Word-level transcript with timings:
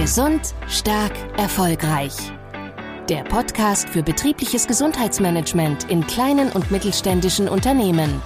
Gesund, 0.00 0.54
stark, 0.66 1.12
erfolgreich. 1.36 2.14
Der 3.10 3.22
Podcast 3.22 3.86
für 3.90 4.02
betriebliches 4.02 4.66
Gesundheitsmanagement 4.66 5.90
in 5.90 6.06
kleinen 6.06 6.50
und 6.52 6.70
mittelständischen 6.70 7.50
Unternehmen. 7.50 8.22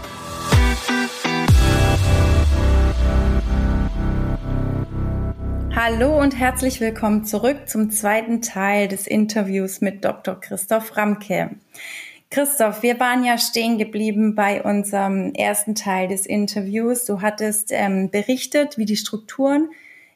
Hallo 5.74 6.16
und 6.16 6.38
herzlich 6.38 6.80
willkommen 6.80 7.24
zurück 7.24 7.68
zum 7.68 7.90
zweiten 7.90 8.40
Teil 8.40 8.86
des 8.86 9.08
Interviews 9.08 9.80
mit 9.80 10.04
Dr. 10.04 10.40
Christoph 10.40 10.96
Ramke. 10.96 11.56
Christoph, 12.30 12.84
wir 12.84 13.00
waren 13.00 13.24
ja 13.24 13.36
stehen 13.36 13.78
geblieben 13.78 14.36
bei 14.36 14.62
unserem 14.62 15.32
ersten 15.32 15.74
Teil 15.74 16.06
des 16.06 16.24
Interviews. 16.24 17.04
Du 17.04 17.20
hattest 17.20 17.72
ähm, 17.72 18.10
berichtet, 18.10 18.78
wie 18.78 18.84
die 18.84 18.96
Strukturen 18.96 19.70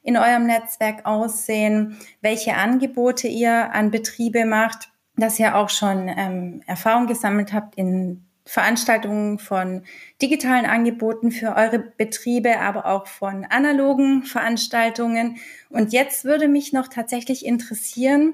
in 0.09 0.16
eurem 0.16 0.46
Netzwerk 0.46 1.04
aussehen, 1.04 1.98
welche 2.22 2.54
Angebote 2.54 3.29
ihr 3.29 3.75
an 3.75 3.90
Betriebe 3.90 4.46
macht, 4.46 4.89
dass 5.17 5.39
ihr 5.39 5.54
auch 5.54 5.68
schon 5.68 6.08
ähm, 6.08 6.62
Erfahrung 6.67 7.07
gesammelt 7.07 7.53
habt 7.53 7.75
in 7.75 8.25
Veranstaltungen 8.46 9.39
von 9.39 9.82
digitalen 10.22 10.64
Angeboten 10.64 11.31
für 11.31 11.54
eure 11.57 11.79
Betriebe, 11.81 12.58
aber 12.58 12.86
auch 12.86 13.07
von 13.07 13.44
analogen 13.44 14.22
Veranstaltungen. 14.22 15.36
Und 15.68 15.93
jetzt 15.93 16.25
würde 16.25 16.48
mich 16.48 16.72
noch 16.72 16.89
tatsächlich 16.89 17.45
interessieren, 17.45 18.32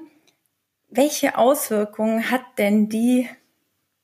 welche 0.87 1.37
Auswirkungen 1.37 2.31
hat 2.31 2.45
denn 2.57 2.87
die, 2.87 3.27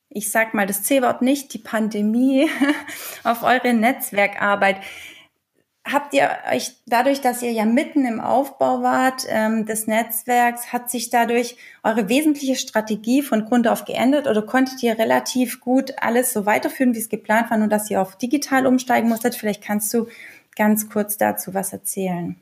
ich 0.09 0.29
sag 0.29 0.53
mal 0.53 0.67
das 0.67 0.83
C-Wort 0.83 1.21
nicht, 1.21 1.53
die 1.53 1.59
Pandemie 1.59 2.49
auf 3.23 3.43
eure 3.43 3.73
Netzwerkarbeit? 3.73 4.75
Habt 5.83 6.13
ihr 6.13 6.29
euch 6.51 6.71
dadurch, 6.85 7.21
dass 7.21 7.41
ihr 7.41 7.51
ja 7.51 7.65
mitten 7.65 8.05
im 8.05 8.19
Aufbau 8.19 8.83
wart 8.83 9.25
ähm, 9.27 9.65
des 9.65 9.87
Netzwerks, 9.87 10.71
hat 10.71 10.89
sich 10.89 11.09
dadurch 11.09 11.55
eure 11.83 12.07
wesentliche 12.09 12.55
Strategie 12.55 13.21
von 13.21 13.45
Grund 13.45 13.67
auf 13.67 13.85
geändert 13.85 14.27
oder 14.27 14.41
konntet 14.41 14.81
ihr 14.83 14.97
relativ 14.97 15.59
gut 15.59 15.93
alles 15.97 16.33
so 16.33 16.45
weiterführen, 16.45 16.93
wie 16.93 16.99
es 16.99 17.09
geplant 17.09 17.49
war, 17.49 17.57
nur 17.57 17.67
dass 17.67 17.89
ihr 17.89 18.01
auf 18.01 18.17
digital 18.17 18.67
umsteigen 18.67 19.09
musstet? 19.09 19.35
Vielleicht 19.35 19.63
kannst 19.63 19.93
du 19.93 20.07
ganz 20.55 20.89
kurz 20.89 21.17
dazu 21.17 21.53
was 21.53 21.73
erzählen. 21.73 22.35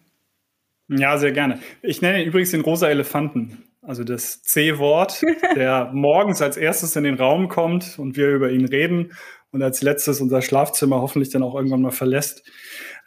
Ja, 0.89 1.17
sehr 1.17 1.31
gerne. 1.31 1.59
Ich 1.81 2.01
nenne 2.01 2.23
übrigens 2.23 2.51
den 2.51 2.61
rosa 2.61 2.89
Elefanten. 2.89 3.63
Also 3.81 4.03
das 4.03 4.41
C-Wort, 4.41 5.21
der 5.55 5.91
morgens 5.93 6.41
als 6.41 6.57
erstes 6.57 6.95
in 6.95 7.05
den 7.05 7.15
Raum 7.15 7.47
kommt 7.47 7.97
und 7.97 8.17
wir 8.17 8.29
über 8.29 8.49
ihn 8.49 8.65
reden 8.65 9.13
und 9.51 9.63
als 9.63 9.81
letztes 9.81 10.21
unser 10.21 10.41
Schlafzimmer 10.41 11.01
hoffentlich 11.01 11.29
dann 11.29 11.43
auch 11.43 11.55
irgendwann 11.55 11.81
mal 11.81 11.91
verlässt. 11.91 12.43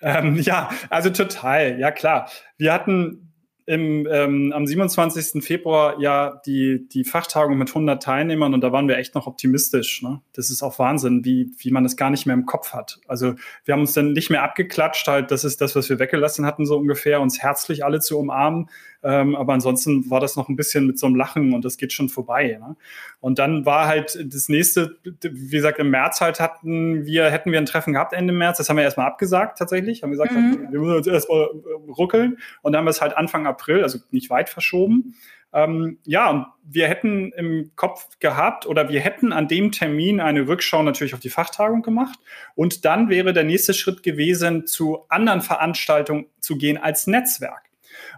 Ähm, 0.02 0.36
ja, 0.40 0.70
also 0.90 1.10
total, 1.10 1.78
ja 1.78 1.90
klar. 1.90 2.28
Wir 2.58 2.72
hatten 2.72 3.32
im, 3.64 4.08
ähm, 4.10 4.52
am 4.52 4.66
27. 4.66 5.42
Februar 5.44 6.00
ja 6.00 6.40
die, 6.46 6.88
die 6.88 7.04
Fachtagung 7.04 7.56
mit 7.56 7.68
100 7.68 8.02
Teilnehmern 8.02 8.54
und 8.54 8.60
da 8.60 8.72
waren 8.72 8.88
wir 8.88 8.96
echt 8.98 9.14
noch 9.14 9.26
optimistisch. 9.28 10.02
Ne? 10.02 10.20
Das 10.32 10.50
ist 10.50 10.62
auch 10.62 10.78
Wahnsinn, 10.78 11.24
wie, 11.24 11.52
wie 11.58 11.70
man 11.70 11.84
das 11.84 11.96
gar 11.96 12.10
nicht 12.10 12.26
mehr 12.26 12.34
im 12.34 12.44
Kopf 12.44 12.72
hat. 12.72 12.98
Also 13.06 13.34
wir 13.64 13.74
haben 13.74 13.82
uns 13.82 13.92
dann 13.92 14.12
nicht 14.12 14.30
mehr 14.30 14.42
abgeklatscht, 14.42 15.06
halt, 15.06 15.30
das 15.30 15.44
ist 15.44 15.60
das, 15.60 15.76
was 15.76 15.88
wir 15.88 16.00
weggelassen 16.00 16.44
hatten, 16.44 16.66
so 16.66 16.76
ungefähr, 16.76 17.20
uns 17.20 17.40
herzlich 17.40 17.84
alle 17.84 18.00
zu 18.00 18.18
umarmen, 18.18 18.68
ähm, 19.02 19.34
aber 19.34 19.52
ansonsten 19.52 20.08
war 20.10 20.20
das 20.20 20.36
noch 20.36 20.48
ein 20.48 20.56
bisschen 20.56 20.86
mit 20.86 20.98
so 20.98 21.06
einem 21.06 21.16
Lachen 21.16 21.54
und 21.54 21.64
das 21.64 21.76
geht 21.76 21.92
schon 21.92 22.08
vorbei. 22.08 22.58
Ne? 22.60 22.76
Und 23.20 23.38
dann 23.38 23.66
war 23.66 23.86
halt 23.86 24.18
das 24.32 24.48
nächste, 24.48 24.96
wie 25.02 25.50
gesagt, 25.50 25.78
im 25.80 25.90
März 25.90 26.20
halt 26.20 26.38
hatten 26.38 27.04
wir, 27.04 27.30
hätten 27.30 27.50
wir 27.50 27.58
ein 27.58 27.66
Treffen 27.66 27.94
gehabt 27.94 28.12
Ende 28.12 28.32
März. 28.32 28.58
Das 28.58 28.68
haben 28.68 28.76
wir 28.76 28.84
erstmal 28.84 29.06
abgesagt 29.06 29.58
tatsächlich. 29.58 30.02
Haben 30.02 30.10
gesagt, 30.12 30.32
mhm. 30.32 30.68
wir 30.70 30.80
müssen 30.80 30.96
uns 30.96 31.06
erstmal 31.06 31.42
äh, 31.42 31.90
ruckeln. 31.90 32.38
Und 32.62 32.72
dann 32.72 32.80
haben 32.80 32.86
wir 32.86 32.90
es 32.90 33.00
halt 33.00 33.16
Anfang 33.16 33.46
April, 33.46 33.82
also 33.82 33.98
nicht 34.10 34.30
weit 34.30 34.48
verschoben. 34.48 35.14
Ähm, 35.52 35.98
ja, 36.04 36.30
und 36.30 36.46
wir 36.64 36.88
hätten 36.88 37.32
im 37.32 37.72
Kopf 37.76 38.18
gehabt 38.20 38.66
oder 38.66 38.88
wir 38.88 39.00
hätten 39.00 39.32
an 39.32 39.48
dem 39.48 39.70
Termin 39.70 40.20
eine 40.20 40.48
Rückschau 40.48 40.82
natürlich 40.82 41.12
auf 41.12 41.20
die 41.20 41.28
Fachtagung 41.28 41.82
gemacht. 41.82 42.18
Und 42.54 42.84
dann 42.84 43.10
wäre 43.10 43.32
der 43.32 43.44
nächste 43.44 43.74
Schritt 43.74 44.02
gewesen, 44.02 44.66
zu 44.66 45.04
anderen 45.08 45.42
Veranstaltungen 45.42 46.26
zu 46.40 46.56
gehen 46.56 46.78
als 46.78 47.06
Netzwerk. 47.06 47.71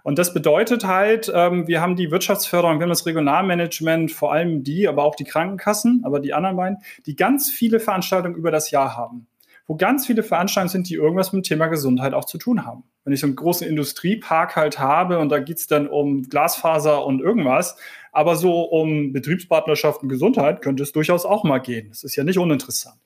Und 0.04 0.18
das 0.18 0.34
bedeutet 0.34 0.84
halt, 0.84 1.32
ähm, 1.34 1.66
wir 1.66 1.80
haben 1.80 1.96
die 1.96 2.10
Wirtschaftsförderung, 2.10 2.78
wir 2.78 2.82
haben 2.82 2.90
das 2.90 3.06
Regionalmanagement, 3.06 4.12
vor 4.12 4.32
allem 4.32 4.62
die, 4.62 4.86
aber 4.86 5.02
auch 5.02 5.16
die 5.16 5.24
Krankenkassen, 5.24 6.02
aber 6.04 6.20
die 6.20 6.34
anderen 6.34 6.56
beiden, 6.56 6.78
die 7.06 7.16
ganz 7.16 7.50
viele 7.50 7.80
Veranstaltungen 7.80 8.36
über 8.36 8.50
das 8.52 8.70
Jahr 8.70 8.96
haben 8.96 9.26
wo 9.66 9.76
ganz 9.76 10.06
viele 10.06 10.22
Veranstaltungen 10.22 10.70
sind, 10.70 10.88
die 10.90 10.94
irgendwas 10.94 11.32
mit 11.32 11.42
dem 11.42 11.48
Thema 11.48 11.66
Gesundheit 11.68 12.12
auch 12.12 12.26
zu 12.26 12.38
tun 12.38 12.66
haben. 12.66 12.84
Wenn 13.04 13.12
ich 13.12 13.20
so 13.20 13.26
einen 13.26 13.36
großen 13.36 13.66
Industriepark 13.66 14.56
halt 14.56 14.78
habe 14.78 15.18
und 15.18 15.30
da 15.30 15.38
geht's 15.38 15.66
dann 15.66 15.88
um 15.88 16.22
Glasfaser 16.24 17.04
und 17.04 17.20
irgendwas, 17.20 17.76
aber 18.14 18.36
so 18.36 18.62
um 18.62 19.12
Betriebspartnerschaft 19.12 20.02
und 20.02 20.08
Gesundheit 20.08 20.62
könnte 20.62 20.82
es 20.82 20.92
durchaus 20.92 21.24
auch 21.24 21.44
mal 21.44 21.58
gehen. 21.58 21.88
Das 21.88 22.04
ist 22.04 22.16
ja 22.16 22.24
nicht 22.24 22.38
uninteressant. 22.38 22.96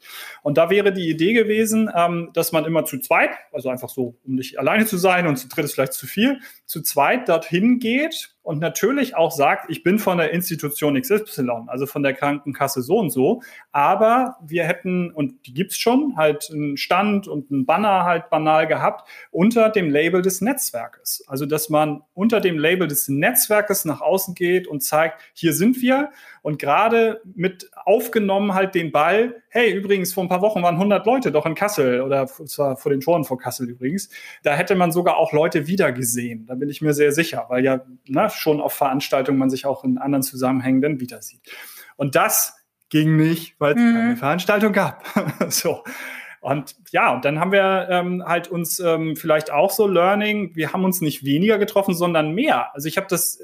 Und 0.43 0.59
da 0.59 0.71
wäre 0.71 0.93
die 0.93 1.09
Idee 1.09 1.33
gewesen, 1.33 1.91
ähm, 1.95 2.31
dass 2.35 2.53
man 2.53 2.65
immer 2.65 2.85
zu 2.85 2.99
zweit, 2.99 3.31
also 3.53 3.69
einfach 3.69 3.89
so, 3.89 4.17
um 4.25 4.35
nicht 4.35 4.59
alleine 4.59 4.87
zu 4.87 4.97
sein 4.97 5.27
und 5.27 5.37
zu 5.37 5.49
dritt 5.49 5.65
ist 5.65 5.75
vielleicht 5.75 5.95
zu 5.95 6.07
viel, 6.07 6.41
zu 6.67 6.83
zweit 6.83 7.29
dorthin 7.29 7.79
geht 7.79 8.35
und 8.49 8.61
natürlich 8.61 9.17
auch 9.17 9.31
sagt, 9.31 9.71
ich 9.71 9.83
bin 9.83 9.99
von 9.99 10.19
der 10.19 10.33
Institution 10.33 11.01
XY, 11.01 11.65
also 11.67 11.87
von 11.87 12.03
der 12.03 12.13
Krankenkasse 12.15 12.83
so 12.83 12.99
und 12.99 13.11
so, 13.11 13.43
aber 13.73 14.37
wir 14.45 14.65
hätten, 14.65 15.11
und 15.11 15.47
die 15.47 15.55
gibt's 15.55 15.79
schon, 15.79 16.17
halt 16.17 16.51
einen 16.53 16.77
Stand 16.77 17.29
und 17.29 17.51
einen 17.51 17.67
Banner 17.67 18.05
halt 18.05 18.31
banal 18.31 18.67
gehabt, 18.67 19.09
unter 19.31 19.71
dem 19.71 19.91
Label 19.91 20.23
des 20.23 20.41
Netzwerkes. 20.43 21.25
Also 21.27 21.47
dass 21.47 21.71
man 21.71 22.03
unter 22.15 22.41
dem 22.41 22.59
Label 22.59 22.89
des 22.89 23.09
Netzwerkes 23.09 23.85
nach 23.85 24.01
außen 24.01 24.35
geht 24.35 24.67
und 24.67 24.83
zeigt, 24.83 24.99
zeigt, 24.99 25.23
hier 25.35 25.53
sind 25.53 25.81
wir 25.81 26.11
und 26.43 26.59
gerade 26.59 27.21
mit 27.35 27.71
aufgenommen 27.85 28.55
halt 28.55 28.75
den 28.75 28.93
Ball, 28.93 29.43
hey, 29.49 29.73
übrigens, 29.73 30.13
vor 30.13 30.25
ein 30.25 30.29
paar 30.29 30.43
Wochen 30.43 30.63
waren 30.63 30.77
100 30.77 31.05
Leute 31.07 31.33
doch 31.33 31.47
in 31.47 31.55
Kassel 31.55 32.01
oder 32.03 32.27
zwar 32.27 32.77
vor 32.77 32.91
den 32.91 33.01
Toren 33.01 33.25
vor 33.25 33.39
Kassel 33.39 33.69
übrigens. 33.69 34.09
Da 34.43 34.55
hätte 34.55 34.75
man 34.75 34.93
sogar 34.93 35.17
auch 35.17 35.33
Leute 35.33 35.67
wiedergesehen. 35.67 36.47
Da 36.47 36.55
bin 36.55 36.69
ich 36.69 36.83
mir 36.83 36.95
sehr 36.95 37.13
sicher, 37.13 37.47
weil 37.49 37.65
ja 37.65 37.81
na, 38.07 38.29
schon 38.29 38.61
auf 38.61 38.73
Veranstaltungen 38.73 39.39
man 39.39 39.51
sich 39.51 39.67
auch 39.67 39.85
in 39.85 39.99
anderen 39.99 40.23
Zusammenhängen 40.23 40.81
dann 40.81 41.01
wieder 41.01 41.23
sieht. 41.23 41.41
Und 41.97 42.15
das 42.15 42.57
ging 42.91 43.17
nicht, 43.17 43.55
weil 43.59 43.75
es 43.75 43.81
mhm. 43.81 43.95
keine 43.95 44.17
Veranstaltung 44.17 44.73
gab. 44.73 45.05
so. 45.49 45.83
Und 46.41 46.77
ja, 46.93 47.13
und 47.13 47.25
dann 47.25 47.41
haben 47.41 47.51
wir 47.51 47.89
ähm, 47.91 48.23
halt 48.25 48.49
uns 48.49 48.79
ähm, 48.79 49.17
vielleicht 49.17 49.51
auch 49.51 49.71
so 49.73 49.89
Learning, 49.89 50.55
wir 50.55 50.73
haben 50.73 50.85
uns 50.85 51.01
nicht 51.01 51.25
weniger 51.25 51.59
getroffen, 51.59 51.95
sondern 51.95 52.33
mehr. 52.33 52.73
Also 52.75 52.87
ich 52.87 52.97
habe 52.97 53.09
das 53.11 53.41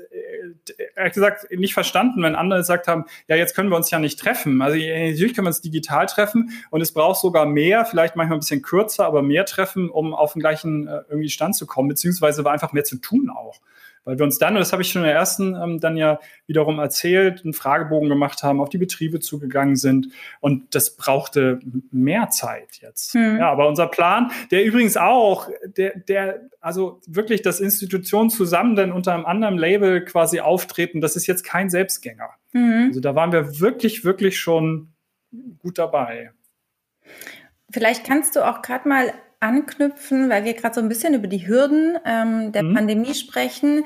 ehrlich 0.97 1.15
gesagt 1.15 1.51
nicht 1.51 1.75
verstanden, 1.75 2.23
wenn 2.23 2.35
andere 2.35 2.61
gesagt 2.61 2.89
haben, 2.89 3.05
ja, 3.29 3.37
jetzt 3.37 3.55
können 3.55 3.71
wir 3.71 3.77
uns 3.77 3.91
ja 3.91 3.99
nicht 3.99 4.19
treffen. 4.19 4.63
Also 4.63 4.77
natürlich 4.77 5.35
können 5.35 5.47
wir 5.47 5.51
uns 5.51 5.61
digital 5.61 6.07
treffen 6.07 6.51
und 6.71 6.81
es 6.81 6.93
braucht 6.93 7.21
sogar 7.21 7.47
mehr, 7.47 7.85
vielleicht 7.85 8.17
manchmal 8.17 8.39
ein 8.39 8.41
bisschen 8.41 8.63
kürzer, 8.63 9.07
aber 9.07 9.23
mehr 9.23 9.45
Treffen, 9.45 9.91
um 9.91 10.15
auf 10.15 10.35
den 10.35 10.41
gleichen 10.41 10.89
äh, 10.89 11.03
irgendwie 11.09 11.31
Stand 11.31 11.57
zu 11.57 11.67
kommen, 11.67 11.89
beziehungsweise 11.89 12.45
war 12.45 12.53
einfach 12.53 12.73
mehr 12.73 12.85
zu 12.85 12.97
tun 12.97 13.31
auch 13.31 13.61
weil 14.05 14.19
wir 14.19 14.25
uns 14.25 14.39
dann, 14.39 14.55
und 14.55 14.61
das 14.61 14.73
habe 14.73 14.83
ich 14.83 14.91
schon 14.91 15.03
in 15.03 15.09
der 15.09 15.17
ersten 15.17 15.55
ähm, 15.55 15.81
dann 15.81 15.97
ja 15.97 16.21
wiederum 16.47 16.79
erzählt, 16.79 17.43
einen 17.45 17.55
Fragebogen 17.55 18.09
gemacht 18.09 18.43
haben, 18.43 18.61
auf 18.61 18.69
die 18.69 18.79
Betriebe 18.79 19.21
zugegangen 19.21 19.77
sind 19.77 20.09
und 20.41 20.75
das 20.75 20.97
brauchte 20.97 21.61
mehr 21.91 22.31
Zeit 22.31 22.79
jetzt. 22.81 23.15
Hm. 23.15 23.39
Ja, 23.39 23.51
aber 23.51 23.69
unser 23.69 23.87
Plan, 23.87 24.31
der 24.51 24.65
übrigens 24.65 24.97
auch, 24.97 25.49
der, 25.77 25.99
der, 25.99 26.41
also 26.61 27.01
wirklich 27.07 27.43
das 27.43 27.61
Institution 27.61 28.31
zusammen 28.31 28.77
dann 28.77 28.93
unter 28.93 29.15
einem 29.15 29.27
anderen 29.27 29.59
Label 29.59 30.05
quasi 30.05 30.41
auftreten, 30.41 31.01
das 31.01 31.17
ist 31.17 31.27
jetzt 31.27 31.43
kein 31.45 31.71
Selbstgänger. 31.71 32.31
Hm. 32.53 32.87
Also 32.89 33.01
da 33.01 33.15
waren 33.15 33.33
wir 33.33 33.61
wirklich, 33.61 34.05
wirklich 34.05 34.39
schon 34.39 34.89
gut 35.59 35.79
dabei. 35.79 36.33
Vielleicht 37.75 38.07
kannst 38.07 38.37
du 38.37 38.49
auch 38.49 38.63
gerade 38.63 38.89
mal 38.89 39.13
anknüpfen, 39.41 40.31
weil 40.31 40.45
wir 40.45 40.55
gerade 40.55 40.77
so 40.77 40.81
ein 40.81 40.89
bisschen 40.89 41.13
über 41.13 41.27
die 41.27 41.49
Hürden 41.49 41.99
ähm, 42.07 42.53
der 42.53 42.63
mhm. 42.63 42.75
Pandemie 42.75 43.15
sprechen. 43.15 43.83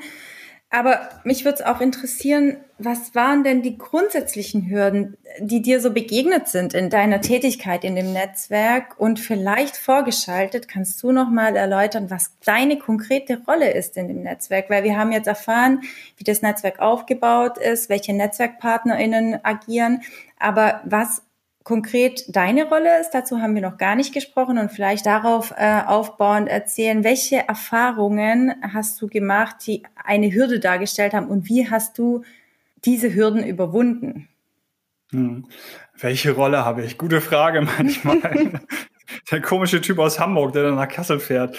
Aber 0.69 1.09
mich 1.23 1.43
würde 1.43 1.55
es 1.55 1.65
auch 1.65 1.81
interessieren, 1.81 2.57
was 2.77 3.15
waren 3.15 3.43
denn 3.43 3.63
die 3.63 3.79
grundsätzlichen 3.79 4.69
Hürden, 4.69 5.17
die 5.39 5.63
dir 5.63 5.81
so 5.81 5.91
begegnet 5.91 6.47
sind 6.49 6.75
in 6.75 6.91
deiner 6.91 7.21
Tätigkeit 7.21 7.83
in 7.83 7.95
dem 7.95 8.13
Netzwerk? 8.13 8.99
Und 8.99 9.19
vielleicht 9.19 9.75
vorgeschaltet, 9.75 10.67
kannst 10.67 11.01
du 11.01 11.11
noch 11.11 11.31
mal 11.31 11.55
erläutern, 11.55 12.11
was 12.11 12.37
deine 12.45 12.77
konkrete 12.77 13.41
Rolle 13.47 13.73
ist 13.73 13.97
in 13.97 14.07
dem 14.07 14.21
Netzwerk? 14.21 14.69
Weil 14.69 14.83
wir 14.83 14.99
haben 14.99 15.11
jetzt 15.11 15.27
erfahren, 15.27 15.81
wie 16.17 16.23
das 16.23 16.43
Netzwerk 16.43 16.77
aufgebaut 16.77 17.57
ist, 17.57 17.89
welche 17.89 18.13
NetzwerkpartnerInnen 18.13 19.43
agieren. 19.43 20.03
Aber 20.37 20.81
was 20.85 21.23
konkret 21.69 22.23
deine 22.35 22.67
Rolle 22.67 22.99
ist. 22.99 23.11
Dazu 23.11 23.41
haben 23.41 23.53
wir 23.53 23.61
noch 23.61 23.77
gar 23.77 23.95
nicht 23.95 24.11
gesprochen 24.11 24.57
und 24.57 24.71
vielleicht 24.71 25.05
darauf 25.05 25.53
äh, 25.55 25.81
aufbauend 25.85 26.49
erzählen, 26.49 27.03
welche 27.03 27.47
Erfahrungen 27.47 28.55
hast 28.73 28.99
du 28.99 29.07
gemacht, 29.07 29.57
die 29.67 29.83
eine 30.03 30.33
Hürde 30.33 30.59
dargestellt 30.59 31.13
haben 31.13 31.27
und 31.27 31.47
wie 31.47 31.69
hast 31.69 31.99
du 31.99 32.23
diese 32.85 33.13
Hürden 33.13 33.43
überwunden? 33.43 34.27
Hm. 35.11 35.45
Welche 35.95 36.31
Rolle 36.31 36.65
habe 36.65 36.83
ich? 36.83 36.97
Gute 36.97 37.21
Frage 37.21 37.61
manchmal. 37.61 38.19
der 39.31 39.41
komische 39.41 39.79
Typ 39.79 39.99
aus 39.99 40.19
Hamburg, 40.19 40.53
der 40.53 40.63
dann 40.63 40.75
nach 40.75 40.87
Kassel 40.87 41.19
fährt. 41.19 41.55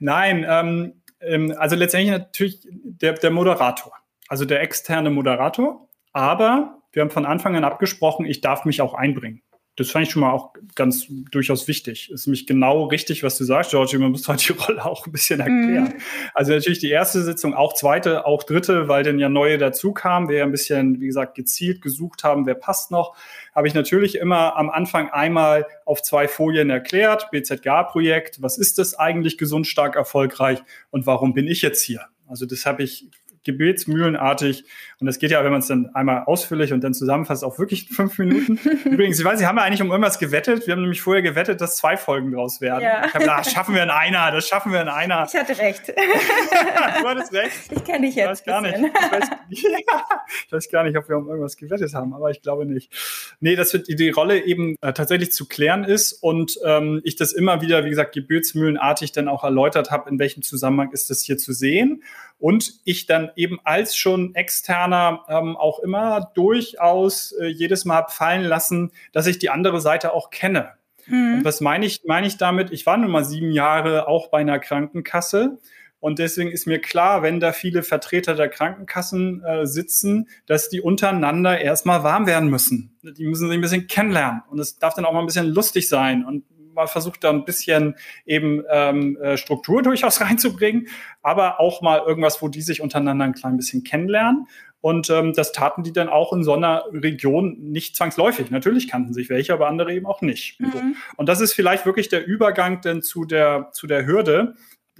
Nein, 0.00 0.44
ähm, 0.46 0.92
Ähm, 1.20 1.54
also 1.56 1.76
letztendlich 1.76 2.10
natürlich 2.10 2.60
der, 2.70 3.14
der 3.14 3.30
Moderator, 3.30 3.92
also 4.28 4.44
der 4.44 4.60
externe 4.60 5.08
Moderator. 5.08 5.88
Aber 6.12 6.82
wir 6.92 7.02
haben 7.02 7.10
von 7.10 7.26
Anfang 7.26 7.56
an 7.56 7.64
abgesprochen, 7.64 8.26
ich 8.26 8.40
darf 8.40 8.64
mich 8.64 8.80
auch 8.80 8.94
einbringen 8.94 9.42
das 9.76 9.90
fand 9.90 10.06
ich 10.06 10.12
schon 10.12 10.20
mal 10.20 10.32
auch 10.32 10.54
ganz 10.74 11.06
durchaus 11.30 11.68
wichtig. 11.68 12.10
Ist 12.10 12.26
nämlich 12.26 12.46
genau 12.46 12.84
richtig, 12.84 13.22
was 13.22 13.36
du 13.36 13.44
sagst, 13.44 13.70
Georgie. 13.70 13.98
Man 13.98 14.10
muss 14.10 14.26
halt 14.26 14.46
die 14.48 14.52
Rolle 14.58 14.84
auch 14.84 15.06
ein 15.06 15.12
bisschen 15.12 15.40
erklären. 15.40 15.94
Mhm. 15.94 16.00
Also 16.32 16.52
natürlich 16.52 16.78
die 16.78 16.90
erste 16.90 17.22
Sitzung, 17.22 17.52
auch 17.52 17.74
zweite, 17.74 18.24
auch 18.24 18.42
dritte, 18.42 18.88
weil 18.88 19.04
dann 19.04 19.18
ja 19.18 19.28
neue 19.28 19.58
dazu 19.58 19.92
kamen. 19.92 20.30
Wir 20.30 20.38
ja 20.38 20.44
ein 20.44 20.50
bisschen, 20.50 21.00
wie 21.00 21.06
gesagt, 21.06 21.34
gezielt 21.34 21.82
gesucht 21.82 22.24
haben, 22.24 22.46
wer 22.46 22.54
passt 22.54 22.90
noch. 22.90 23.16
Habe 23.54 23.68
ich 23.68 23.74
natürlich 23.74 24.16
immer 24.16 24.56
am 24.56 24.70
Anfang 24.70 25.10
einmal 25.10 25.66
auf 25.84 26.02
zwei 26.02 26.26
Folien 26.26 26.70
erklärt. 26.70 27.30
BZGA-Projekt. 27.30 28.40
Was 28.40 28.56
ist 28.56 28.78
das 28.78 28.98
eigentlich 28.98 29.36
gesund, 29.36 29.66
stark, 29.66 29.94
erfolgreich? 29.94 30.62
Und 30.90 31.06
warum 31.06 31.34
bin 31.34 31.46
ich 31.46 31.60
jetzt 31.60 31.82
hier? 31.82 32.06
Also 32.26 32.46
das 32.46 32.64
habe 32.64 32.82
ich 32.82 33.08
gebetsmühlenartig. 33.46 34.64
Und 35.00 35.06
das 35.06 35.18
geht 35.18 35.30
ja, 35.30 35.42
wenn 35.44 35.50
man 35.50 35.60
es 35.60 35.68
dann 35.68 35.90
einmal 35.94 36.24
ausführlich 36.24 36.72
und 36.72 36.84
dann 36.84 36.92
zusammenfasst, 36.92 37.44
auch 37.44 37.58
wirklich 37.58 37.88
fünf 37.90 38.18
Minuten. 38.18 38.58
Übrigens, 38.84 39.18
ich 39.18 39.24
weiß, 39.24 39.38
Sie 39.38 39.46
haben 39.46 39.56
ja 39.56 39.64
eigentlich 39.64 39.80
um 39.80 39.90
irgendwas 39.90 40.18
gewettet. 40.18 40.66
Wir 40.66 40.72
haben 40.72 40.82
nämlich 40.82 41.00
vorher 41.00 41.22
gewettet, 41.22 41.60
dass 41.60 41.76
zwei 41.76 41.96
Folgen 41.96 42.32
draus 42.32 42.60
werden. 42.60 42.82
Ja. 42.82 43.06
Ich 43.06 43.14
habe 43.14 43.20
gedacht, 43.20 43.50
schaffen 43.50 43.74
wir 43.74 43.82
in 43.82 43.90
einer, 43.90 44.30
das 44.30 44.46
schaffen 44.46 44.72
wir 44.72 44.82
in 44.82 44.88
einer. 44.88 45.26
Ich 45.26 45.34
hatte 45.34 45.56
recht. 45.58 45.88
du 45.88 47.08
hattest 47.08 47.32
recht. 47.32 47.52
Ich 47.70 47.84
kenne 47.84 48.06
dich 48.06 48.16
jetzt. 48.16 48.26
Ich 48.26 48.30
weiß 48.30 48.44
gar 48.44 48.60
nicht. 48.60 48.76
Ich 48.76 48.82
weiß, 48.82 49.28
ja, 49.70 50.04
ich 50.46 50.52
weiß, 50.52 50.68
gar 50.70 50.84
nicht, 50.84 50.96
ob 50.96 51.08
wir 51.08 51.16
um 51.16 51.28
irgendwas 51.28 51.56
gewettet 51.56 51.94
haben, 51.94 52.12
aber 52.12 52.30
ich 52.30 52.42
glaube 52.42 52.66
nicht. 52.66 52.92
Nee, 53.40 53.56
dass 53.56 53.70
die, 53.70 53.94
die 53.94 54.10
Rolle 54.10 54.44
eben 54.44 54.76
äh, 54.80 54.92
tatsächlich 54.92 55.32
zu 55.32 55.46
klären 55.46 55.84
ist 55.84 56.12
und 56.12 56.58
ähm, 56.64 57.00
ich 57.04 57.16
das 57.16 57.32
immer 57.32 57.60
wieder, 57.60 57.84
wie 57.84 57.90
gesagt, 57.90 58.12
gebetsmühlenartig 58.12 59.12
dann 59.12 59.28
auch 59.28 59.44
erläutert 59.44 59.90
habe, 59.90 60.10
in 60.10 60.18
welchem 60.18 60.42
Zusammenhang 60.42 60.90
ist 60.92 61.10
das 61.10 61.22
hier 61.22 61.38
zu 61.38 61.52
sehen 61.52 62.02
und 62.38 62.74
ich 62.84 63.06
dann 63.06 63.30
eben 63.36 63.58
als 63.64 63.96
schon 63.96 64.34
externer 64.34 65.24
ähm, 65.28 65.56
auch 65.56 65.78
immer 65.80 66.32
durchaus 66.34 67.32
äh, 67.32 67.46
jedes 67.46 67.84
Mal 67.84 68.06
fallen 68.08 68.44
lassen, 68.44 68.92
dass 69.12 69.26
ich 69.26 69.38
die 69.38 69.50
andere 69.50 69.80
Seite 69.80 70.12
auch 70.12 70.30
kenne. 70.30 70.72
Mhm. 71.06 71.38
Und 71.38 71.44
was 71.44 71.60
meine 71.60 71.86
ich, 71.86 72.02
meine 72.04 72.26
ich 72.26 72.36
damit? 72.36 72.70
Ich 72.72 72.86
war 72.86 72.96
nun 72.96 73.10
mal 73.10 73.24
sieben 73.24 73.52
Jahre 73.52 74.08
auch 74.08 74.28
bei 74.28 74.38
einer 74.38 74.58
Krankenkasse. 74.58 75.58
Und 75.98 76.18
deswegen 76.18 76.52
ist 76.52 76.66
mir 76.66 76.78
klar, 76.78 77.22
wenn 77.22 77.40
da 77.40 77.52
viele 77.52 77.82
Vertreter 77.82 78.34
der 78.34 78.48
Krankenkassen 78.48 79.42
äh, 79.42 79.66
sitzen, 79.66 80.28
dass 80.44 80.68
die 80.68 80.80
untereinander 80.80 81.58
erstmal 81.58 82.04
warm 82.04 82.26
werden 82.26 82.50
müssen. 82.50 82.96
Die 83.02 83.26
müssen 83.26 83.48
sich 83.48 83.56
ein 83.56 83.62
bisschen 83.62 83.86
kennenlernen. 83.86 84.42
Und 84.50 84.58
es 84.58 84.78
darf 84.78 84.94
dann 84.94 85.04
auch 85.06 85.12
mal 85.12 85.20
ein 85.20 85.26
bisschen 85.26 85.48
lustig 85.48 85.88
sein. 85.88 86.24
Und 86.24 86.44
mal 86.76 86.86
versucht, 86.86 87.24
da 87.24 87.30
ein 87.30 87.44
bisschen 87.44 87.96
eben 88.24 88.62
ähm, 88.70 89.16
äh, 89.20 89.36
Struktur 89.36 89.82
durchaus 89.82 90.20
reinzubringen, 90.20 90.88
aber 91.22 91.58
auch 91.60 91.82
mal 91.82 92.02
irgendwas, 92.06 92.40
wo 92.40 92.48
die 92.48 92.62
sich 92.62 92.80
untereinander 92.80 93.24
ein 93.24 93.34
klein 93.34 93.56
bisschen 93.56 93.82
kennenlernen. 93.82 94.46
Und 94.80 95.10
ähm, 95.10 95.32
das 95.32 95.50
taten 95.50 95.82
die 95.82 95.92
dann 95.92 96.08
auch 96.08 96.32
in 96.32 96.44
so 96.44 96.52
einer 96.52 96.84
Region 96.92 97.56
nicht 97.58 97.96
zwangsläufig. 97.96 98.50
Natürlich 98.52 98.88
kannten 98.88 99.14
sich 99.14 99.28
welche, 99.30 99.52
aber 99.52 99.66
andere 99.66 99.92
eben 99.92 100.06
auch 100.06 100.20
nicht. 100.20 100.60
Mhm. 100.60 100.94
Und 101.16 101.28
das 101.28 101.40
ist 101.40 101.54
vielleicht 101.54 101.86
wirklich 101.86 102.08
der 102.08 102.24
Übergang 102.24 102.82
denn 102.82 103.02
zu 103.02 103.24
der, 103.24 103.70
zu 103.72 103.88
der 103.88 104.06
Hürde. 104.06 104.54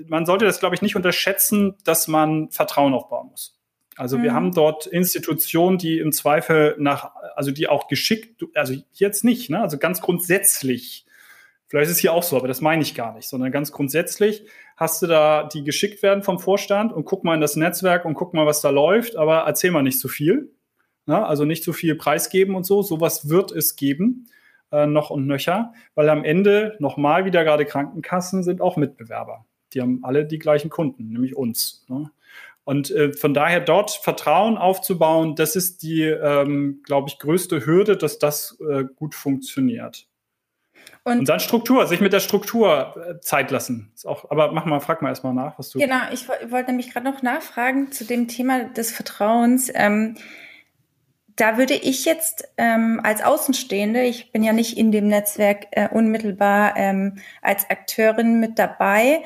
Man 0.09 0.27
sollte 0.27 0.45
das, 0.45 0.59
glaube 0.59 0.75
ich, 0.75 0.83
nicht 0.83 0.97
unterschätzen, 0.97 1.77
dass 1.85 2.09
man 2.09 2.51
Vertrauen 2.51 2.95
aufbauen 2.95 3.29
muss. 3.31 3.57
Also 3.97 4.19
mhm. 4.19 4.23
wir 4.25 4.35
haben 4.35 4.53
dort 4.53 4.87
Institutionen, 4.87 5.79
die 5.79 5.99
im 5.99 6.13
Zweifel 6.13 6.75
nach, 6.79 7.13
also 7.35 7.51
die 7.51 7.69
auch 7.69 7.89
geschickt, 7.89 8.45
also 8.55 8.75
jetzt 8.93 9.25
nicht, 9.25 9.51
ne? 9.51 9.61
also 9.61 9.79
ganz 9.79 10.01
grundsätzlich 10.01 11.06
Vielleicht 11.69 11.91
ist 11.91 11.97
es 11.97 12.01
hier 12.01 12.13
auch 12.13 12.23
so, 12.23 12.37
aber 12.37 12.49
das 12.49 12.61
meine 12.61 12.83
ich 12.83 12.95
gar 12.95 13.13
nicht, 13.15 13.29
sondern 13.29 13.51
ganz 13.51 13.73
grundsätzlich 13.73 14.47
hast 14.77 15.03
du 15.03 15.07
da, 15.07 15.45
die 15.45 15.65
geschickt 15.65 16.03
werden 16.03 16.23
vom 16.23 16.39
Vorstand 16.39 16.93
und 16.93 17.05
guck 17.05 17.25
mal 17.25 17.35
in 17.35 17.41
das 17.41 17.57
Netzwerk 17.57 18.05
und 18.05 18.15
guck 18.15 18.35
mal, 18.35 18.47
was 18.47 18.61
da 18.61 18.71
läuft, 18.71 19.17
aber 19.17 19.39
erzähl 19.39 19.73
mal 19.73 19.83
nicht 19.83 19.99
zu 19.99 20.09
viel. 20.09 20.53
Ne? 21.07 21.25
Also 21.25 21.45
nicht 21.45 21.65
zu 21.65 21.73
viel 21.73 21.95
preisgeben 21.97 22.55
und 22.55 22.65
so. 22.65 22.83
Sowas 22.83 23.29
wird 23.29 23.53
es 23.53 23.77
geben, 23.77 24.29
äh, 24.71 24.87
noch 24.87 25.11
und 25.11 25.27
nöcher, 25.27 25.73
weil 25.95 26.09
am 26.09 26.25
Ende 26.25 26.77
nochmal 26.79 27.25
wieder 27.25 27.45
gerade 27.45 27.65
Krankenkassen 27.65 28.43
sind 28.43 28.61
auch 28.61 28.77
Mitbewerber. 28.77 29.47
Die 29.73 29.81
haben 29.81 30.01
alle 30.03 30.25
die 30.25 30.39
gleichen 30.39 30.71
Kunden, 30.71 31.09
nämlich 31.09 31.37
uns. 31.37 31.85
Ne? 31.89 32.11
Und 32.65 32.91
äh, 32.91 33.13
von 33.13 33.33
daher 33.33 33.61
dort 33.61 33.93
Vertrauen 33.93 34.59
aufzubauen, 34.59 35.37
das 35.37 35.55
ist 35.55 35.83
die, 35.83 36.03
ähm, 36.03 36.81
glaube 36.85 37.09
ich, 37.09 37.19
größte 37.19 37.65
Hürde, 37.65 37.97
dass 37.97 38.19
das 38.19 38.59
äh, 38.69 38.85
gut 38.97 39.15
funktioniert. 39.15 40.09
Und, 41.07 41.21
und, 41.21 41.29
dann 41.29 41.39
Struktur, 41.39 41.87
sich 41.87 42.01
mit 42.01 42.13
der 42.13 42.19
Struktur 42.19 42.97
äh, 42.97 43.21
Zeit 43.21 43.53
lassen. 43.53 43.93
Ist 43.95 44.09
auch, 44.09 44.29
aber 44.29 44.51
mach 44.51 44.65
mal, 44.65 44.81
frag 44.81 45.03
mal 45.03 45.11
erstmal 45.11 45.35
nach, 45.35 45.57
was 45.57 45.71
du. 45.71 45.79
Genau, 45.79 46.01
ich 46.13 46.29
wollte 46.29 46.73
nämlich 46.73 46.93
gerade 46.93 47.09
noch 47.09 47.23
nachfragen 47.23 47.93
zu 47.93 48.05
dem 48.05 48.27
Thema 48.27 48.65
des 48.65 48.91
Vertrauens. 48.91 49.71
Ähm, 49.73 50.17
da 51.37 51.59
würde 51.59 51.75
ich 51.75 52.07
jetzt 52.07 52.49
ähm, 52.57 53.01
als 53.05 53.23
Außenstehende, 53.23 54.03
ich 54.03 54.33
bin 54.33 54.43
ja 54.43 54.53
nicht 54.53 54.77
in 54.77 54.91
dem 54.91 55.07
Netzwerk 55.07 55.69
äh, 55.71 55.89
unmittelbar 55.89 56.77
ähm, 56.77 57.19
als 57.41 57.71
Akteurin 57.71 58.41
mit 58.41 58.59
dabei, 58.59 59.23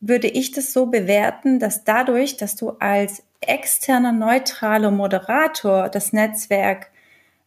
würde 0.00 0.28
ich 0.28 0.52
das 0.52 0.74
so 0.74 0.84
bewerten, 0.84 1.58
dass 1.58 1.84
dadurch, 1.84 2.36
dass 2.36 2.54
du 2.54 2.72
als 2.80 3.22
externer 3.40 4.12
neutraler 4.12 4.90
Moderator 4.90 5.88
das 5.88 6.12
Netzwerk 6.12 6.90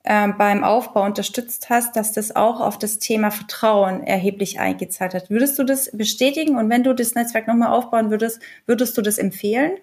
beim 0.08 0.64
Aufbau 0.64 1.04
unterstützt 1.04 1.70
hast, 1.70 1.98
dass 1.98 2.14
das 2.14 2.34
auch 2.34 2.62
auf 2.62 2.80
das 2.80 2.98
Thema 2.98 3.30
Vertrauen 3.30 4.04
erheblich 4.04 4.58
eingezahlt 4.58 5.14
hat. 5.14 5.30
Würdest 5.30 5.60
du 5.60 5.66
das 5.66 5.92
bestätigen? 5.92 6.56
Und 6.56 6.70
wenn 6.70 6.84
du 6.84 6.94
das 6.94 7.14
Netzwerk 7.14 7.48
nochmal 7.48 7.74
aufbauen 7.74 8.10
würdest, 8.10 8.42
würdest 8.66 8.98
du 8.98 9.02
das 9.02 9.18
empfehlen, 9.18 9.74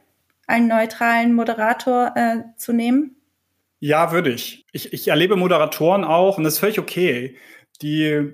einen 0.47 0.67
neutralen 0.67 1.35
Moderator 1.35 2.13
äh, 2.17 2.37
zu 2.57 2.73
nehmen? 2.73 3.17
Ja, 3.81 4.13
würde 4.13 4.31
ich. 4.31 4.65
ich. 4.73 4.95
Ich 4.95 5.09
erlebe 5.09 5.37
Moderatoren 5.37 6.05
auch, 6.05 6.39
und 6.39 6.45
das 6.45 6.55
ist 6.55 6.61
völlig 6.61 6.79
okay, 6.79 7.37
die 7.83 8.33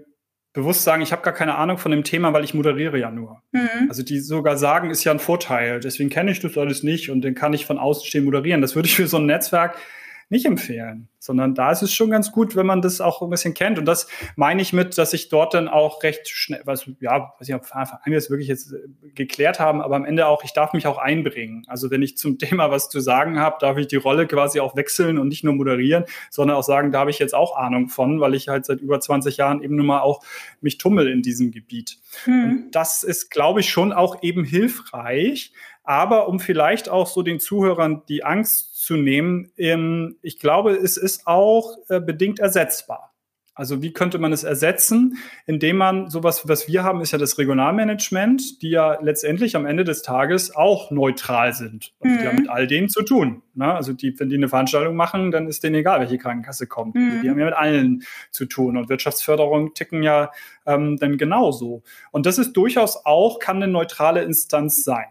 bewusst 0.53 0.85
sagen, 0.85 1.03
ich 1.03 1.11
habe 1.11 1.23
gar 1.23 1.35
keine 1.35 1.57
Ahnung 1.57 1.79
von 1.79 1.91
dem 1.91 2.05
Thema, 2.05 2.33
weil 2.33 2.45
ich 2.45 2.55
moderiere 2.55 2.99
ja 2.99 3.11
nur. 3.11 3.43
Mhm. 3.51 3.89
Also 3.89 4.05
die 4.05 4.21
sogar 4.21 4.57
sagen, 4.57 4.91
ist 4.91 5.03
ja 5.03 5.11
ein 5.11 5.19
Vorteil, 5.19 5.81
deswegen 5.81 6.11
kenne 6.11 6.31
ich 6.31 6.39
das 6.39 6.57
alles 6.57 6.85
nicht 6.85 7.11
und 7.11 7.23
den 7.23 7.35
kann 7.35 7.53
ich 7.53 7.67
von 7.67 7.79
außen 7.79 8.07
stehen 8.07 8.25
moderieren. 8.25 8.61
Das 8.61 8.77
würde 8.77 8.89
ich 8.89 8.95
für 8.95 9.09
so 9.09 9.17
ein 9.17 9.27
Netzwerk 9.27 9.77
nicht 10.31 10.47
empfehlen, 10.47 11.09
sondern 11.19 11.56
da 11.56 11.73
ist 11.73 11.82
es 11.82 11.93
schon 11.93 12.09
ganz 12.09 12.31
gut, 12.31 12.55
wenn 12.55 12.65
man 12.65 12.82
das 12.82 13.00
auch 13.00 13.21
ein 13.21 13.31
bisschen 13.31 13.53
kennt. 13.53 13.81
Und 13.81 13.85
das 13.85 14.06
meine 14.37 14.62
ich 14.62 14.73
mit, 14.73 14.97
dass 14.97 15.12
ich 15.12 15.29
dort 15.29 15.55
dann 15.55 15.67
auch 15.67 16.05
recht 16.05 16.29
schnell, 16.29 16.62
was, 16.65 16.88
ja, 17.00 17.35
weiß 17.38 17.49
ich, 17.49 17.55
ob 17.55 17.65
wir 17.65 18.17
es 18.17 18.31
wirklich 18.31 18.47
jetzt 18.47 18.73
äh, 18.73 19.11
geklärt 19.15 19.59
haben, 19.59 19.82
aber 19.82 19.97
am 19.97 20.05
Ende 20.05 20.29
auch, 20.29 20.44
ich 20.44 20.53
darf 20.53 20.73
mich 20.73 20.87
auch 20.87 20.99
einbringen. 20.99 21.64
Also 21.66 21.90
wenn 21.90 22.00
ich 22.02 22.16
zum 22.16 22.38
Thema 22.38 22.71
was 22.71 22.88
zu 22.88 23.00
sagen 23.00 23.40
habe, 23.40 23.57
darf 23.61 23.76
ich 23.76 23.88
die 23.88 23.97
Rolle 23.97 24.28
quasi 24.28 24.61
auch 24.61 24.76
wechseln 24.76 25.19
und 25.19 25.26
nicht 25.26 25.43
nur 25.43 25.55
moderieren, 25.55 26.05
sondern 26.31 26.57
auch 26.57 26.62
sagen, 26.62 26.93
da 26.93 27.00
habe 27.00 27.11
ich 27.11 27.19
jetzt 27.19 27.35
auch 27.35 27.57
Ahnung 27.57 27.88
von, 27.88 28.21
weil 28.21 28.35
ich 28.35 28.47
halt 28.47 28.64
seit 28.64 28.81
über 28.81 29.00
20 29.00 29.37
Jahren 29.37 29.64
eben 29.64 29.75
nun 29.75 29.87
mal 29.87 30.00
auch 30.00 30.25
mich 30.61 30.78
tummel 30.78 31.09
in 31.09 31.23
diesem 31.23 31.50
Gebiet. 31.50 31.99
Hm. 32.25 32.45
Und 32.45 32.71
das 32.71 33.02
ist, 33.02 33.31
glaube 33.31 33.61
ich, 33.61 33.69
schon 33.69 33.93
auch 33.93 34.23
eben 34.23 34.45
hilfreich, 34.45 35.52
aber 35.83 36.28
um 36.28 36.38
vielleicht 36.38 36.88
auch 36.88 37.09
so 37.09 37.23
den 37.23 37.40
Zuhörern 37.40 38.02
die 38.09 38.23
Angst 38.23 38.70
zu 38.81 38.97
nehmen. 38.97 39.53
Ähm, 39.59 40.17
ich 40.23 40.39
glaube, 40.39 40.73
es 40.73 40.97
ist 40.97 41.27
auch 41.27 41.77
äh, 41.89 42.01
bedingt 42.01 42.39
ersetzbar. 42.39 43.13
Also 43.55 43.83
wie 43.83 43.93
könnte 43.93 44.19
man 44.19 44.33
es 44.33 44.43
ersetzen, 44.43 45.19
indem 45.45 45.77
man 45.77 46.09
sowas, 46.09 46.49
was 46.49 46.67
wir 46.67 46.83
haben, 46.83 47.03
ist 47.03 47.11
ja 47.11 47.19
das 47.19 47.37
Regionalmanagement, 47.37 48.63
die 48.63 48.71
ja 48.71 48.99
letztendlich 49.03 49.55
am 49.55 49.67
Ende 49.67 49.85
des 49.85 50.01
Tages 50.01 50.57
auch 50.57 50.91
neutral 50.91 51.53
sind. 51.53 51.93
Und 51.99 52.11
mhm. 52.11 52.19
die 52.19 52.27
haben 52.27 52.37
mit 52.37 52.49
all 52.49 52.67
denen 52.67 52.89
zu 52.89 53.03
tun. 53.03 53.43
Ne? 53.53 53.71
Also 53.71 53.93
die, 53.93 54.19
wenn 54.19 54.31
die 54.31 54.37
eine 54.37 54.49
Veranstaltung 54.49 54.97
machen, 54.97 55.31
dann 55.31 55.47
ist 55.47 55.63
denen 55.63 55.75
egal, 55.75 56.01
welche 56.01 56.17
Krankenkasse 56.17 56.69
kommt. 56.69 56.95
Mhm. 56.95 57.21
Die 57.23 57.29
haben 57.29 57.39
ja 57.39 57.45
mit 57.45 57.55
allen 57.55 58.03
zu 58.31 58.47
tun. 58.47 58.79
Und 58.79 58.89
Wirtschaftsförderung 58.89 59.75
ticken 59.75 60.03
ja 60.03 60.31
ähm, 60.65 60.97
dann 60.97 61.19
genauso. 61.19 61.83
Und 62.13 62.25
das 62.25 62.39
ist 62.39 62.55
durchaus 62.55 63.05
auch, 63.05 63.41
kann 63.41 63.57
eine 63.57 63.71
neutrale 63.71 64.23
Instanz 64.23 64.85
sein. 64.85 65.09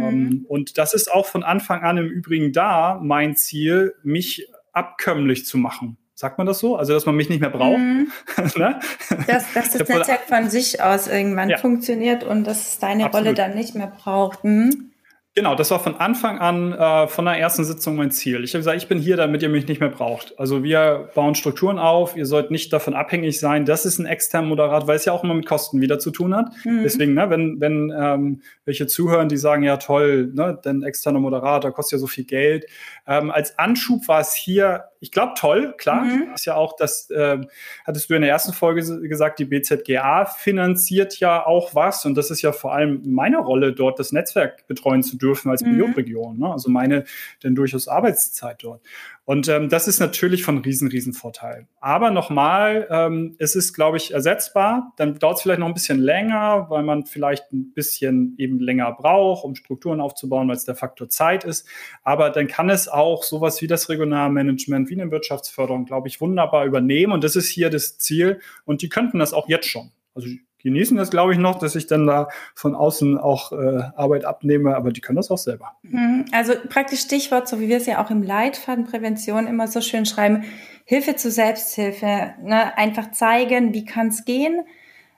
Ähm, 0.00 0.22
mhm. 0.24 0.46
und 0.48 0.78
das 0.78 0.94
ist 0.94 1.12
auch 1.12 1.26
von 1.26 1.42
Anfang 1.42 1.82
an 1.82 1.98
im 1.98 2.06
Übrigen 2.06 2.52
da 2.52 3.00
mein 3.02 3.36
Ziel, 3.36 3.94
mich 4.02 4.48
abkömmlich 4.72 5.46
zu 5.46 5.58
machen. 5.58 5.96
Sagt 6.14 6.38
man 6.38 6.46
das 6.46 6.60
so? 6.60 6.76
Also, 6.76 6.94
dass 6.94 7.04
man 7.04 7.14
mich 7.14 7.28
nicht 7.28 7.40
mehr 7.40 7.50
braucht? 7.50 7.78
Mhm. 7.78 8.10
ne? 8.56 8.80
dass, 9.26 9.52
dass 9.52 9.72
das 9.72 9.88
Netzwerk 9.88 10.20
von 10.28 10.48
sich 10.48 10.82
aus 10.82 11.08
irgendwann 11.08 11.50
ja. 11.50 11.58
funktioniert 11.58 12.24
und 12.24 12.44
dass 12.44 12.68
es 12.68 12.78
deine 12.78 13.04
Absolut. 13.04 13.26
Rolle 13.26 13.34
dann 13.34 13.54
nicht 13.54 13.74
mehr 13.74 13.88
braucht. 13.88 14.42
Mhm. 14.42 14.92
Genau, 15.38 15.54
das 15.54 15.70
war 15.70 15.80
von 15.80 15.96
Anfang 15.96 16.38
an 16.38 16.72
äh, 16.72 17.08
von 17.08 17.26
der 17.26 17.34
ersten 17.34 17.62
Sitzung 17.62 17.94
mein 17.94 18.10
Ziel. 18.10 18.42
Ich 18.42 18.54
habe 18.54 18.60
gesagt, 18.60 18.78
ich 18.78 18.88
bin 18.88 18.98
hier, 18.98 19.18
damit 19.18 19.42
ihr 19.42 19.50
mich 19.50 19.68
nicht 19.68 19.80
mehr 19.80 19.90
braucht. 19.90 20.32
Also 20.38 20.64
wir 20.64 21.10
bauen 21.14 21.34
Strukturen 21.34 21.78
auf, 21.78 22.16
ihr 22.16 22.24
sollt 22.24 22.50
nicht 22.50 22.72
davon 22.72 22.94
abhängig 22.94 23.38
sein, 23.38 23.66
dass 23.66 23.84
es 23.84 23.98
ein 23.98 24.06
externer 24.06 24.48
Moderat, 24.48 24.86
weil 24.86 24.96
es 24.96 25.04
ja 25.04 25.12
auch 25.12 25.22
immer 25.22 25.34
mit 25.34 25.44
Kosten 25.44 25.82
wieder 25.82 25.98
zu 25.98 26.10
tun 26.10 26.34
hat. 26.34 26.52
Mhm. 26.64 26.84
Deswegen, 26.84 27.12
ne, 27.12 27.28
wenn, 27.28 27.60
wenn 27.60 27.92
ähm, 27.94 28.40
welche 28.64 28.86
zuhören, 28.86 29.28
die 29.28 29.36
sagen, 29.36 29.62
ja 29.62 29.76
toll, 29.76 30.32
ne, 30.32 30.58
denn 30.64 30.82
externer 30.82 31.20
Moderator 31.20 31.70
kostet 31.70 31.98
ja 31.98 31.98
so 31.98 32.06
viel 32.06 32.24
Geld. 32.24 32.64
Ähm, 33.06 33.30
als 33.30 33.58
Anschub 33.58 34.08
war 34.08 34.20
es 34.20 34.34
hier 34.34 34.84
ich 35.00 35.12
glaube, 35.12 35.34
toll, 35.36 35.74
klar. 35.76 36.04
Mhm. 36.04 36.32
Ist 36.34 36.46
ja 36.46 36.54
auch 36.54 36.76
das, 36.76 37.10
äh, 37.10 37.38
hattest 37.86 38.10
du 38.10 38.14
in 38.14 38.22
der 38.22 38.30
ersten 38.30 38.52
Folge 38.52 38.82
gesagt, 39.02 39.38
die 39.38 39.44
BZGA 39.44 40.24
finanziert 40.24 41.18
ja 41.20 41.44
auch 41.46 41.74
was. 41.74 42.04
Und 42.04 42.16
das 42.16 42.30
ist 42.30 42.42
ja 42.42 42.52
vor 42.52 42.74
allem 42.74 43.02
meine 43.04 43.38
Rolle, 43.38 43.72
dort 43.72 43.98
das 43.98 44.12
Netzwerk 44.12 44.66
betreuen 44.66 45.02
zu 45.02 45.16
dürfen 45.16 45.50
als 45.50 45.62
mhm. 45.62 45.76
Bioregion. 45.76 46.38
Ne? 46.38 46.50
Also 46.50 46.70
meine 46.70 47.04
denn 47.42 47.54
durchaus 47.54 47.88
Arbeitszeit 47.88 48.62
dort. 48.62 48.80
Und 49.26 49.48
ähm, 49.48 49.68
das 49.68 49.88
ist 49.88 49.98
natürlich 49.98 50.44
von 50.44 50.58
riesen, 50.58 50.86
riesen 50.86 51.12
Vorteil. 51.12 51.66
Aber 51.80 52.12
nochmal, 52.12 52.86
ähm, 52.90 53.34
es 53.40 53.56
ist, 53.56 53.72
glaube 53.72 53.96
ich, 53.96 54.14
ersetzbar. 54.14 54.92
Dann 54.98 55.18
dauert 55.18 55.38
es 55.38 55.42
vielleicht 55.42 55.58
noch 55.58 55.66
ein 55.66 55.74
bisschen 55.74 55.98
länger, 55.98 56.66
weil 56.70 56.84
man 56.84 57.06
vielleicht 57.06 57.52
ein 57.52 57.72
bisschen 57.72 58.36
eben 58.38 58.60
länger 58.60 58.92
braucht, 58.92 59.44
um 59.44 59.56
Strukturen 59.56 60.00
aufzubauen, 60.00 60.46
weil 60.46 60.54
es 60.54 60.64
der 60.64 60.76
Faktor 60.76 61.08
Zeit 61.08 61.42
ist. 61.42 61.66
Aber 62.04 62.30
dann 62.30 62.46
kann 62.46 62.70
es 62.70 62.86
auch 62.86 63.24
sowas 63.24 63.60
wie 63.62 63.66
das 63.66 63.88
Regionalmanagement, 63.88 64.85
wie 64.88 65.00
eine 65.00 65.10
Wirtschaftsförderung, 65.10 65.84
glaube 65.84 66.08
ich, 66.08 66.20
wunderbar 66.20 66.64
übernehmen. 66.64 67.12
Und 67.12 67.24
das 67.24 67.36
ist 67.36 67.48
hier 67.48 67.70
das 67.70 67.98
Ziel. 67.98 68.40
Und 68.64 68.82
die 68.82 68.88
könnten 68.88 69.18
das 69.18 69.32
auch 69.32 69.48
jetzt 69.48 69.66
schon. 69.66 69.90
Also 70.14 70.28
genießen 70.66 70.96
das, 70.96 71.10
glaube 71.10 71.32
ich, 71.32 71.38
noch, 71.38 71.58
dass 71.60 71.76
ich 71.76 71.86
dann 71.86 72.06
da 72.06 72.28
von 72.54 72.74
außen 72.74 73.18
auch 73.18 73.52
äh, 73.52 73.82
Arbeit 73.94 74.24
abnehme, 74.24 74.74
aber 74.74 74.90
die 74.90 75.00
können 75.00 75.16
das 75.16 75.30
auch 75.30 75.38
selber. 75.38 75.76
Mhm. 75.82 76.24
Also 76.32 76.54
praktisch 76.68 77.00
Stichwort, 77.00 77.46
so 77.46 77.60
wie 77.60 77.68
wir 77.68 77.76
es 77.76 77.86
ja 77.86 78.04
auch 78.04 78.10
im 78.10 78.22
Leitfaden 78.22 78.84
Prävention 78.84 79.46
immer 79.46 79.68
so 79.68 79.80
schön 79.80 80.06
schreiben, 80.06 80.44
Hilfe 80.84 81.14
zur 81.14 81.30
Selbsthilfe. 81.30 82.34
Ne? 82.42 82.76
Einfach 82.76 83.12
zeigen, 83.12 83.74
wie 83.74 83.84
kann 83.84 84.08
es 84.08 84.24
gehen, 84.24 84.64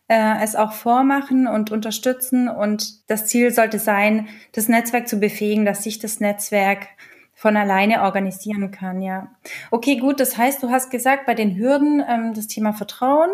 äh, 0.09 0.43
es 0.43 0.55
auch 0.55 0.73
vormachen 0.73 1.47
und 1.47 1.71
unterstützen. 1.73 2.49
Und 2.49 3.09
das 3.11 3.27
Ziel 3.27 3.51
sollte 3.51 3.79
sein, 3.79 4.29
das 4.53 4.69
Netzwerk 4.69 5.09
zu 5.09 5.19
befähigen, 5.19 5.65
dass 5.65 5.83
sich 5.83 5.99
das 5.99 6.21
Netzwerk 6.21 6.89
von 7.39 7.57
alleine 7.57 8.03
organisieren 8.03 8.73
kann, 8.73 9.01
ja. 9.01 9.31
Okay, 9.71 9.95
gut, 9.95 10.19
das 10.19 10.37
heißt, 10.37 10.61
du 10.61 10.71
hast 10.71 10.91
gesagt, 10.91 11.25
bei 11.25 11.35
den 11.35 11.57
Hürden 11.57 12.05
ähm, 12.05 12.35
das 12.35 12.49
Thema 12.49 12.73
Vertrauen, 12.73 13.31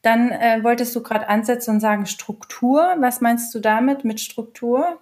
dann 0.00 0.30
äh, 0.30 0.60
wolltest 0.62 0.96
du 0.96 1.02
gerade 1.02 1.28
ansetzen 1.28 1.72
und 1.72 1.80
sagen 1.80 2.06
Struktur. 2.06 2.96
Was 2.98 3.20
meinst 3.20 3.54
du 3.54 3.60
damit 3.60 4.04
mit 4.04 4.20
Struktur? 4.20 4.98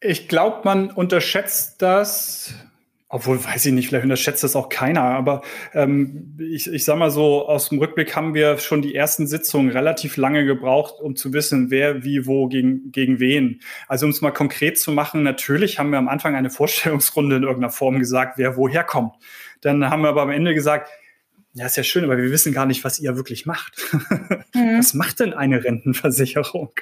Ich 0.00 0.28
glaube, 0.28 0.60
man 0.64 0.90
unterschätzt 0.90 1.80
das, 1.80 2.52
obwohl 3.14 3.44
weiß 3.44 3.66
ich 3.66 3.72
nicht, 3.72 3.86
vielleicht 3.86 4.02
unterschätzt 4.02 4.42
das 4.42 4.56
auch 4.56 4.68
keiner, 4.68 5.02
aber 5.02 5.42
ähm, 5.72 6.36
ich, 6.40 6.66
ich 6.66 6.84
sag 6.84 6.98
mal 6.98 7.12
so, 7.12 7.46
aus 7.46 7.68
dem 7.68 7.78
Rückblick 7.78 8.16
haben 8.16 8.34
wir 8.34 8.58
schon 8.58 8.82
die 8.82 8.92
ersten 8.92 9.28
Sitzungen 9.28 9.70
relativ 9.70 10.16
lange 10.16 10.44
gebraucht, 10.44 11.00
um 11.00 11.14
zu 11.14 11.32
wissen, 11.32 11.70
wer 11.70 12.02
wie 12.02 12.26
wo 12.26 12.48
gegen, 12.48 12.90
gegen 12.90 13.20
wen. 13.20 13.60
Also 13.86 14.06
um 14.06 14.10
es 14.10 14.20
mal 14.20 14.32
konkret 14.32 14.80
zu 14.80 14.90
machen, 14.90 15.22
natürlich 15.22 15.78
haben 15.78 15.90
wir 15.90 15.98
am 15.98 16.08
Anfang 16.08 16.34
eine 16.34 16.50
Vorstellungsrunde 16.50 17.36
in 17.36 17.44
irgendeiner 17.44 17.70
Form 17.70 18.00
gesagt, 18.00 18.36
wer 18.36 18.56
woher 18.56 18.82
kommt. 18.82 19.14
Dann 19.60 19.88
haben 19.88 20.02
wir 20.02 20.08
aber 20.08 20.22
am 20.22 20.30
Ende 20.30 20.52
gesagt, 20.52 20.90
ja, 21.56 21.66
ist 21.66 21.76
ja 21.76 21.84
schön, 21.84 22.02
aber 22.02 22.16
wir 22.16 22.32
wissen 22.32 22.52
gar 22.52 22.66
nicht, 22.66 22.82
was 22.82 22.98
ihr 22.98 23.16
wirklich 23.16 23.46
macht. 23.46 23.80
Mhm. 24.54 24.78
Was 24.78 24.94
macht 24.94 25.20
denn 25.20 25.32
eine 25.32 25.62
Rentenversicherung? 25.62 26.72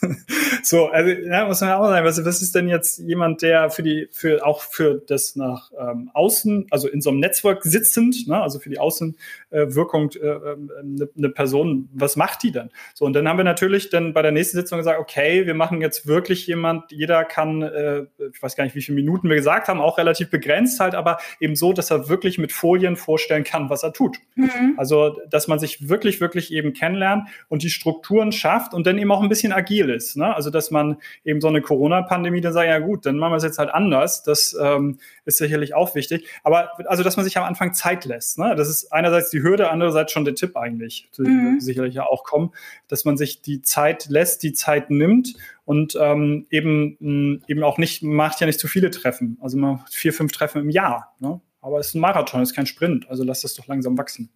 so, 0.62 0.86
also 0.86 1.10
ja, 1.10 1.46
muss 1.46 1.60
man 1.60 1.72
auch 1.72 1.88
sagen, 1.88 2.06
was, 2.06 2.24
was 2.24 2.42
ist 2.42 2.54
denn 2.54 2.68
jetzt 2.68 2.98
jemand, 2.98 3.42
der 3.42 3.68
für 3.70 3.82
die, 3.82 4.08
für 4.12 4.44
auch 4.44 4.62
für 4.62 5.02
das 5.06 5.36
nach 5.36 5.70
ähm, 5.78 6.10
außen, 6.14 6.66
also 6.70 6.88
in 6.88 7.02
so 7.02 7.10
einem 7.10 7.20
Netzwerk 7.20 7.64
sitzend, 7.64 8.26
ne, 8.26 8.40
also 8.40 8.58
für 8.58 8.70
die 8.70 8.78
Außenwirkung 8.78 10.10
äh, 10.12 10.26
äh, 10.26 10.56
eine, 10.78 11.08
eine 11.16 11.28
Person, 11.28 11.90
was 11.92 12.16
macht 12.16 12.42
die 12.42 12.52
denn? 12.52 12.70
So, 12.94 13.04
und 13.04 13.12
dann 13.12 13.28
haben 13.28 13.38
wir 13.38 13.44
natürlich 13.44 13.90
dann 13.90 14.14
bei 14.14 14.22
der 14.22 14.32
nächsten 14.32 14.56
Sitzung 14.56 14.78
gesagt, 14.78 15.00
okay, 15.00 15.46
wir 15.46 15.54
machen 15.54 15.82
jetzt 15.82 16.06
wirklich 16.06 16.46
jemand, 16.46 16.92
jeder 16.92 17.24
kann, 17.24 17.60
äh, 17.60 18.06
ich 18.32 18.42
weiß 18.42 18.56
gar 18.56 18.64
nicht, 18.64 18.74
wie 18.74 18.82
viele 18.82 18.96
Minuten 18.96 19.28
wir 19.28 19.36
gesagt 19.36 19.68
haben, 19.68 19.80
auch 19.80 19.98
relativ 19.98 20.30
begrenzt 20.30 20.80
halt, 20.80 20.94
aber 20.94 21.18
eben 21.40 21.56
so, 21.56 21.74
dass 21.74 21.90
er 21.90 22.08
wirklich 22.08 22.38
mit 22.38 22.52
Folien 22.52 22.96
vorstellen 22.96 23.44
kann, 23.44 23.68
was 23.68 23.82
er 23.82 23.92
tut 23.92 24.13
gut. 24.36 24.50
Mhm. 24.60 24.74
Also, 24.76 25.18
dass 25.30 25.48
man 25.48 25.58
sich 25.58 25.88
wirklich, 25.88 26.20
wirklich 26.20 26.52
eben 26.52 26.72
kennenlernt 26.72 27.28
und 27.48 27.62
die 27.62 27.70
Strukturen 27.70 28.32
schafft 28.32 28.74
und 28.74 28.86
dann 28.86 28.98
eben 28.98 29.10
auch 29.12 29.22
ein 29.22 29.28
bisschen 29.28 29.52
agil 29.52 29.90
ist. 29.90 30.16
Ne? 30.16 30.34
Also, 30.34 30.50
dass 30.50 30.70
man 30.70 30.96
eben 31.24 31.40
so 31.40 31.48
eine 31.48 31.60
Corona-Pandemie 31.60 32.40
dann 32.40 32.52
sagt, 32.52 32.68
ja 32.68 32.78
gut, 32.78 33.06
dann 33.06 33.16
machen 33.16 33.32
wir 33.32 33.36
es 33.36 33.44
jetzt 33.44 33.58
halt 33.58 33.70
anders. 33.70 34.22
Das 34.22 34.56
ähm, 34.60 34.98
ist 35.24 35.38
sicherlich 35.38 35.74
auch 35.74 35.94
wichtig. 35.94 36.28
Aber 36.42 36.70
also, 36.86 37.02
dass 37.02 37.16
man 37.16 37.24
sich 37.24 37.36
am 37.38 37.44
Anfang 37.44 37.74
Zeit 37.74 38.04
lässt. 38.04 38.38
Ne? 38.38 38.54
Das 38.56 38.68
ist 38.68 38.92
einerseits 38.92 39.30
die 39.30 39.42
Hürde, 39.42 39.70
andererseits 39.70 40.12
schon 40.12 40.24
der 40.24 40.34
Tipp 40.34 40.56
eigentlich, 40.56 41.08
mhm. 41.18 41.60
sicherlich 41.60 41.94
ja 41.94 42.06
auch 42.06 42.24
kommen, 42.24 42.52
dass 42.88 43.04
man 43.04 43.16
sich 43.16 43.42
die 43.42 43.62
Zeit 43.62 44.06
lässt, 44.08 44.42
die 44.42 44.52
Zeit 44.52 44.90
nimmt 44.90 45.34
und 45.64 45.96
ähm, 46.00 46.46
eben 46.50 47.42
eben 47.46 47.62
auch 47.62 47.78
nicht 47.78 48.02
macht 48.02 48.40
ja 48.40 48.46
nicht 48.46 48.60
zu 48.60 48.68
viele 48.68 48.90
Treffen. 48.90 49.38
Also 49.40 49.56
man 49.56 49.80
vier, 49.90 50.12
fünf 50.12 50.32
Treffen 50.32 50.60
im 50.60 50.70
Jahr. 50.70 51.14
Ne? 51.20 51.40
Aber 51.64 51.78
es 51.78 51.88
ist 51.88 51.94
ein 51.94 52.00
Marathon, 52.00 52.42
es 52.42 52.50
ist 52.50 52.54
kein 52.54 52.66
Sprint. 52.66 53.08
Also 53.08 53.24
lass 53.24 53.40
das 53.40 53.54
doch 53.54 53.66
langsam 53.66 53.96
wachsen. 53.96 54.28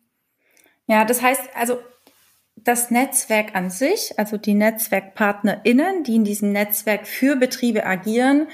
Ja, 0.86 1.04
das 1.04 1.20
heißt, 1.20 1.42
also 1.54 1.78
das 2.56 2.90
Netzwerk 2.90 3.54
an 3.54 3.68
sich, 3.68 4.18
also 4.18 4.38
die 4.38 4.54
NetzwerkpartnerInnen, 4.54 6.04
die 6.04 6.16
in 6.16 6.24
diesem 6.24 6.52
Netzwerk 6.52 7.06
für 7.06 7.36
Betriebe 7.36 7.84
agieren, 7.84 8.48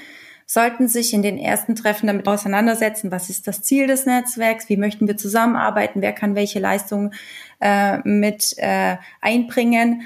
sollten 0.45 0.89
sich 0.89 1.13
in 1.13 1.23
den 1.23 1.37
ersten 1.37 1.75
Treffen 1.75 2.07
damit 2.07 2.27
auseinandersetzen, 2.27 3.11
was 3.11 3.29
ist 3.29 3.47
das 3.47 3.61
Ziel 3.63 3.87
des 3.87 4.05
Netzwerks, 4.05 4.67
wie 4.67 4.77
möchten 4.77 5.07
wir 5.07 5.15
zusammenarbeiten, 5.15 6.01
wer 6.01 6.11
kann 6.11 6.35
welche 6.35 6.59
Leistungen 6.59 7.13
äh, 7.61 7.99
mit 7.99 8.55
äh, 8.57 8.97
einbringen 9.21 10.01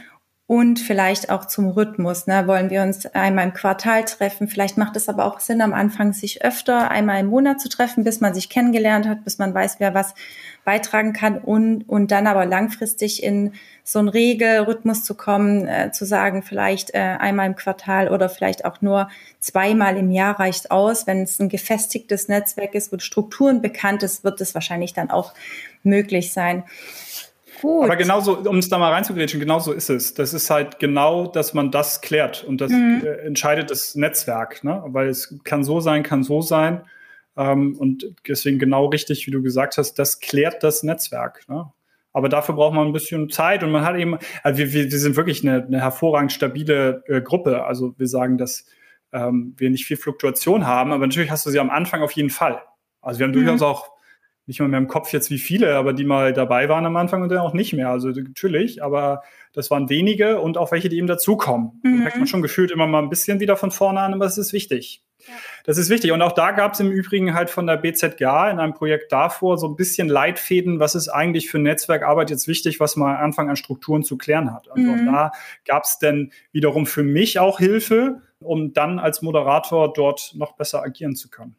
und 0.49 0.79
vielleicht 0.79 1.29
auch 1.29 1.45
zum 1.45 1.69
Rhythmus. 1.69 2.25
Ne? 2.25 2.47
Wollen 2.47 2.71
wir 2.71 2.81
uns 2.81 3.05
einmal 3.05 3.45
im 3.45 3.53
Quartal 3.53 4.03
treffen? 4.05 4.47
Vielleicht 4.47 4.79
macht 4.79 4.95
es 4.95 5.07
aber 5.07 5.25
auch 5.25 5.39
Sinn, 5.41 5.61
am 5.61 5.75
Anfang 5.75 6.11
sich 6.11 6.43
öfter 6.43 6.89
einmal 6.89 7.19
im 7.19 7.27
Monat 7.27 7.61
zu 7.61 7.69
treffen, 7.69 8.03
bis 8.03 8.19
man 8.19 8.33
sich 8.33 8.49
kennengelernt 8.49 9.07
hat, 9.07 9.23
bis 9.23 9.37
man 9.37 9.53
weiß, 9.53 9.75
wer 9.77 9.93
was 9.93 10.15
beitragen 10.65 11.13
kann 11.13 11.37
und, 11.37 11.87
und 11.87 12.09
dann 12.09 12.25
aber 12.25 12.47
langfristig 12.47 13.21
in 13.21 13.53
so 13.83 13.99
einen 13.99 14.07
Regelrhythmus 14.07 15.03
zu 15.03 15.13
kommen, 15.13 15.67
äh, 15.67 15.91
zu 15.91 16.03
sagen, 16.03 16.41
vielleicht 16.41 16.95
äh, 16.95 16.97
einmal 16.97 17.45
im 17.45 17.55
Quartal 17.55 18.09
oder 18.09 18.27
vielleicht 18.27 18.65
auch 18.65 18.81
nur 18.81 19.07
zweimal 19.39 19.97
im 19.97 20.09
Jahr 20.09 20.39
reicht 20.39 20.71
aus. 20.71 21.05
Wenn 21.05 21.21
es 21.21 21.39
ein 21.39 21.49
gefestigtes 21.49 22.27
Netzwerk 22.27 22.73
ist, 22.73 22.91
wo 22.91 22.97
Strukturen 22.97 23.61
bekannt 23.61 24.01
ist, 24.01 24.23
wird 24.23 24.41
es 24.41 24.55
wahrscheinlich 24.55 24.93
dann 24.93 25.11
auch 25.11 25.35
möglich 25.83 26.33
sein. 26.33 26.63
Gut. 27.61 27.85
Aber 27.85 27.95
genauso, 27.95 28.37
um 28.37 28.57
es 28.57 28.69
da 28.69 28.77
mal 28.77 28.91
reinzugrätschen, 28.91 29.39
genau 29.39 29.59
so 29.59 29.73
ist 29.73 29.89
es. 29.89 30.13
Das 30.13 30.33
ist 30.33 30.49
halt 30.49 30.79
genau, 30.79 31.27
dass 31.27 31.53
man 31.53 31.71
das 31.71 32.01
klärt 32.01 32.43
und 32.43 32.61
das 32.61 32.71
mhm. 32.71 33.01
äh, 33.03 33.25
entscheidet 33.25 33.69
das 33.69 33.95
Netzwerk, 33.95 34.63
ne? 34.63 34.83
Weil 34.87 35.09
es 35.09 35.35
kann 35.43 35.63
so 35.63 35.79
sein, 35.79 36.03
kann 36.03 36.23
so 36.23 36.41
sein. 36.41 36.83
Ähm, 37.39 37.77
und 37.77 38.05
deswegen 38.27 38.59
genau 38.59 38.87
richtig, 38.87 39.25
wie 39.25 39.31
du 39.31 39.41
gesagt 39.41 39.77
hast, 39.77 39.93
das 39.93 40.19
klärt 40.19 40.61
das 40.61 40.83
Netzwerk. 40.83 41.47
Ne? 41.47 41.71
Aber 42.11 42.27
dafür 42.27 42.55
braucht 42.55 42.73
man 42.73 42.87
ein 42.87 42.93
bisschen 42.93 43.29
Zeit 43.29 43.63
und 43.63 43.71
man 43.71 43.85
hat 43.85 43.95
eben, 43.95 44.17
also 44.43 44.57
wir, 44.57 44.73
wir, 44.73 44.91
wir 44.91 44.99
sind 44.99 45.15
wirklich 45.15 45.41
eine, 45.47 45.63
eine 45.63 45.79
hervorragend 45.79 46.33
stabile 46.33 47.03
äh, 47.07 47.21
Gruppe. 47.21 47.63
Also 47.63 47.93
wir 47.97 48.07
sagen, 48.07 48.37
dass 48.37 48.65
ähm, 49.13 49.53
wir 49.57 49.69
nicht 49.69 49.85
viel 49.85 49.95
Fluktuation 49.95 50.67
haben, 50.67 50.91
aber 50.91 51.07
natürlich 51.07 51.31
hast 51.31 51.45
du 51.45 51.49
sie 51.49 51.59
am 51.59 51.69
Anfang 51.69 52.01
auf 52.01 52.11
jeden 52.11 52.29
Fall. 52.29 52.61
Also 53.01 53.19
wir 53.19 53.25
haben 53.25 53.31
mhm. 53.31 53.45
durchaus 53.45 53.61
auch 53.61 53.91
nicht 54.49 54.59
mal 54.59 54.67
mehr 54.67 54.79
im 54.79 54.87
Kopf 54.87 55.13
jetzt 55.13 55.29
wie 55.29 55.37
viele, 55.37 55.75
aber 55.75 55.93
die 55.93 56.03
mal 56.03 56.33
dabei 56.33 56.69
waren 56.69 56.83
am 56.83 56.95
Anfang 56.95 57.21
und 57.21 57.29
dann 57.29 57.37
auch 57.37 57.53
nicht 57.53 57.73
mehr. 57.73 57.89
Also 57.89 58.09
natürlich, 58.09 58.81
aber 58.81 59.21
das 59.53 59.69
waren 59.69 59.89
wenige 59.89 60.41
und 60.41 60.57
auch 60.57 60.71
welche, 60.71 60.89
die 60.89 60.97
eben 60.97 61.05
dazukommen. 61.05 61.79
Mhm. 61.83 61.97
Da 61.97 62.03
merkt 62.03 62.17
man 62.17 62.27
schon 62.27 62.41
gefühlt 62.41 62.71
immer 62.71 62.87
mal 62.87 63.03
ein 63.03 63.09
bisschen 63.09 63.39
wieder 63.39 63.55
von 63.55 63.69
vorne 63.69 63.99
an, 63.99 64.11
aber 64.15 64.25
es 64.25 64.39
ist 64.39 64.51
wichtig. 64.51 65.03
Ja. 65.19 65.33
Das 65.65 65.77
ist 65.77 65.91
wichtig. 65.91 66.11
Und 66.13 66.23
auch 66.23 66.31
da 66.31 66.49
gab 66.51 66.73
es 66.73 66.79
im 66.79 66.89
Übrigen 66.89 67.35
halt 67.35 67.51
von 67.51 67.67
der 67.67 67.77
BZGA 67.77 68.49
in 68.49 68.59
einem 68.59 68.73
Projekt 68.73 69.11
davor 69.11 69.59
so 69.59 69.67
ein 69.67 69.75
bisschen 69.75 70.09
Leitfäden, 70.09 70.79
was 70.79 70.95
ist 70.95 71.09
eigentlich 71.09 71.51
für 71.51 71.59
Netzwerkarbeit 71.59 72.31
jetzt 72.31 72.47
wichtig, 72.47 72.79
was 72.79 72.95
man 72.95 73.17
am 73.17 73.23
Anfang 73.23 73.51
an 73.51 73.55
Strukturen 73.55 74.01
zu 74.01 74.17
klären 74.17 74.51
hat. 74.51 74.67
Also 74.71 74.81
mhm. 74.81 75.05
da 75.05 75.31
gab 75.67 75.83
es 75.83 75.99
dann 75.99 76.31
wiederum 76.51 76.87
für 76.87 77.03
mich 77.03 77.37
auch 77.37 77.59
Hilfe, 77.59 78.23
um 78.39 78.73
dann 78.73 78.97
als 78.97 79.21
Moderator 79.21 79.93
dort 79.93 80.33
noch 80.33 80.53
besser 80.53 80.81
agieren 80.81 81.15
zu 81.15 81.29
können. 81.29 81.55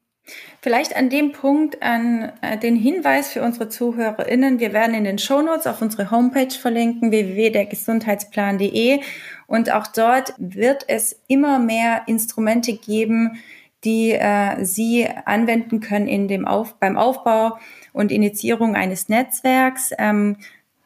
Vielleicht 0.61 0.95
an 0.95 1.09
dem 1.09 1.33
Punkt 1.33 1.83
an 1.83 2.33
äh, 2.43 2.59
den 2.59 2.77
Hinweis 2.77 3.33
für 3.33 3.43
unsere 3.43 3.69
ZuhörerInnen. 3.69 4.61
Wir 4.61 4.73
werden 4.73 4.95
in 4.95 5.05
den 5.05 5.19
Shownotes 5.19 5.67
auf 5.67 5.81
unsere 5.81 6.11
Homepage 6.11 6.51
verlinken, 6.51 7.11
www.dergesundheitsplan.de. 7.11 9.01
Und 9.47 9.73
auch 9.73 9.87
dort 9.87 10.35
wird 10.39 10.85
es 10.89 11.21
immer 11.29 11.59
mehr 11.59 12.03
Instrumente 12.07 12.75
geben, 12.75 13.41
die 13.85 14.13
äh, 14.13 14.63
Sie 14.65 15.09
anwenden 15.25 15.81
können 15.81 16.07
in 16.07 16.29
dem 16.29 16.47
auf, 16.47 16.79
beim 16.79 16.99
Aufbau 16.99 17.59
und 17.93 18.13
Initiierung 18.13 18.77
eines 18.77 19.09
Netzwerks. 19.09 19.93
Ähm, 19.99 20.37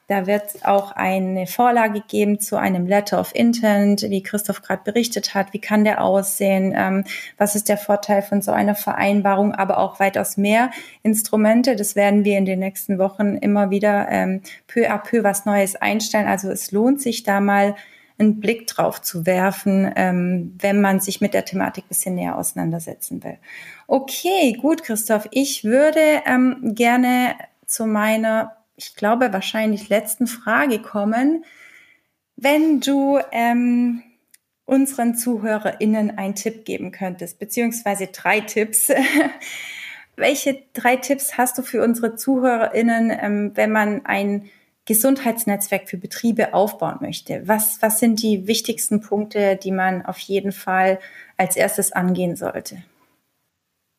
da 0.06 0.26
wird 0.26 0.64
auch 0.64 0.92
eine 0.92 1.46
Vorlage 1.46 2.02
geben 2.06 2.38
zu 2.38 2.56
einem 2.56 2.86
Letter 2.86 3.20
of 3.20 3.34
Intent, 3.34 4.02
wie 4.02 4.22
Christoph 4.22 4.62
gerade 4.62 4.82
berichtet 4.84 5.34
hat. 5.34 5.52
Wie 5.52 5.60
kann 5.60 5.84
der 5.84 6.02
aussehen? 6.02 6.74
Ähm, 6.76 7.04
was 7.38 7.56
ist 7.56 7.68
der 7.68 7.78
Vorteil 7.78 8.22
von 8.22 8.42
so 8.42 8.52
einer 8.52 8.74
Vereinbarung? 8.74 9.54
Aber 9.54 9.78
auch 9.78 10.00
weitaus 10.00 10.36
mehr 10.36 10.70
Instrumente. 11.02 11.76
Das 11.76 11.96
werden 11.96 12.24
wir 12.24 12.36
in 12.36 12.44
den 12.44 12.58
nächsten 12.58 12.98
Wochen 12.98 13.36
immer 13.36 13.70
wieder 13.70 14.08
ähm, 14.10 14.42
peu 14.66 14.90
à 14.90 14.98
peu 14.98 15.24
was 15.24 15.46
Neues 15.46 15.76
einstellen. 15.76 16.28
Also 16.28 16.50
es 16.50 16.70
lohnt 16.70 17.00
sich 17.00 17.22
da 17.22 17.40
mal 17.40 17.74
einen 18.18 18.40
Blick 18.40 18.66
drauf 18.66 19.02
zu 19.02 19.26
werfen, 19.26 19.90
ähm, 19.96 20.54
wenn 20.60 20.80
man 20.80 21.00
sich 21.00 21.20
mit 21.20 21.34
der 21.34 21.44
Thematik 21.44 21.88
bisschen 21.88 22.14
näher 22.14 22.36
auseinandersetzen 22.36 23.24
will. 23.24 23.38
Okay, 23.86 24.52
gut, 24.60 24.84
Christoph. 24.84 25.26
Ich 25.30 25.64
würde 25.64 26.22
ähm, 26.26 26.74
gerne 26.74 27.34
zu 27.66 27.86
meiner, 27.86 28.56
ich 28.76 28.94
glaube, 28.96 29.32
wahrscheinlich 29.32 29.88
letzten 29.88 30.26
Frage 30.26 30.80
kommen. 30.80 31.44
Wenn 32.36 32.80
du 32.80 33.20
ähm, 33.30 34.02
unseren 34.66 35.14
ZuhörerInnen 35.14 36.16
einen 36.16 36.34
Tipp 36.34 36.64
geben 36.64 36.90
könntest, 36.90 37.38
beziehungsweise 37.38 38.06
drei 38.08 38.40
Tipps. 38.40 38.88
Welche 40.16 40.62
drei 40.72 40.96
Tipps 40.96 41.36
hast 41.36 41.58
du 41.58 41.62
für 41.62 41.82
unsere 41.82 42.16
ZuhörerInnen, 42.16 43.12
ähm, 43.20 43.50
wenn 43.54 43.72
man 43.72 44.06
ein 44.06 44.48
Gesundheitsnetzwerk 44.86 45.88
für 45.88 45.96
Betriebe 45.96 46.54
aufbauen 46.54 46.98
möchte? 47.00 47.42
Was, 47.46 47.82
was 47.82 47.98
sind 47.98 48.22
die 48.22 48.46
wichtigsten 48.46 49.00
Punkte, 49.00 49.56
die 49.56 49.72
man 49.72 50.04
auf 50.04 50.18
jeden 50.18 50.52
Fall 50.52 51.00
als 51.36 51.56
erstes 51.56 51.92
angehen 51.92 52.36
sollte? 52.36 52.82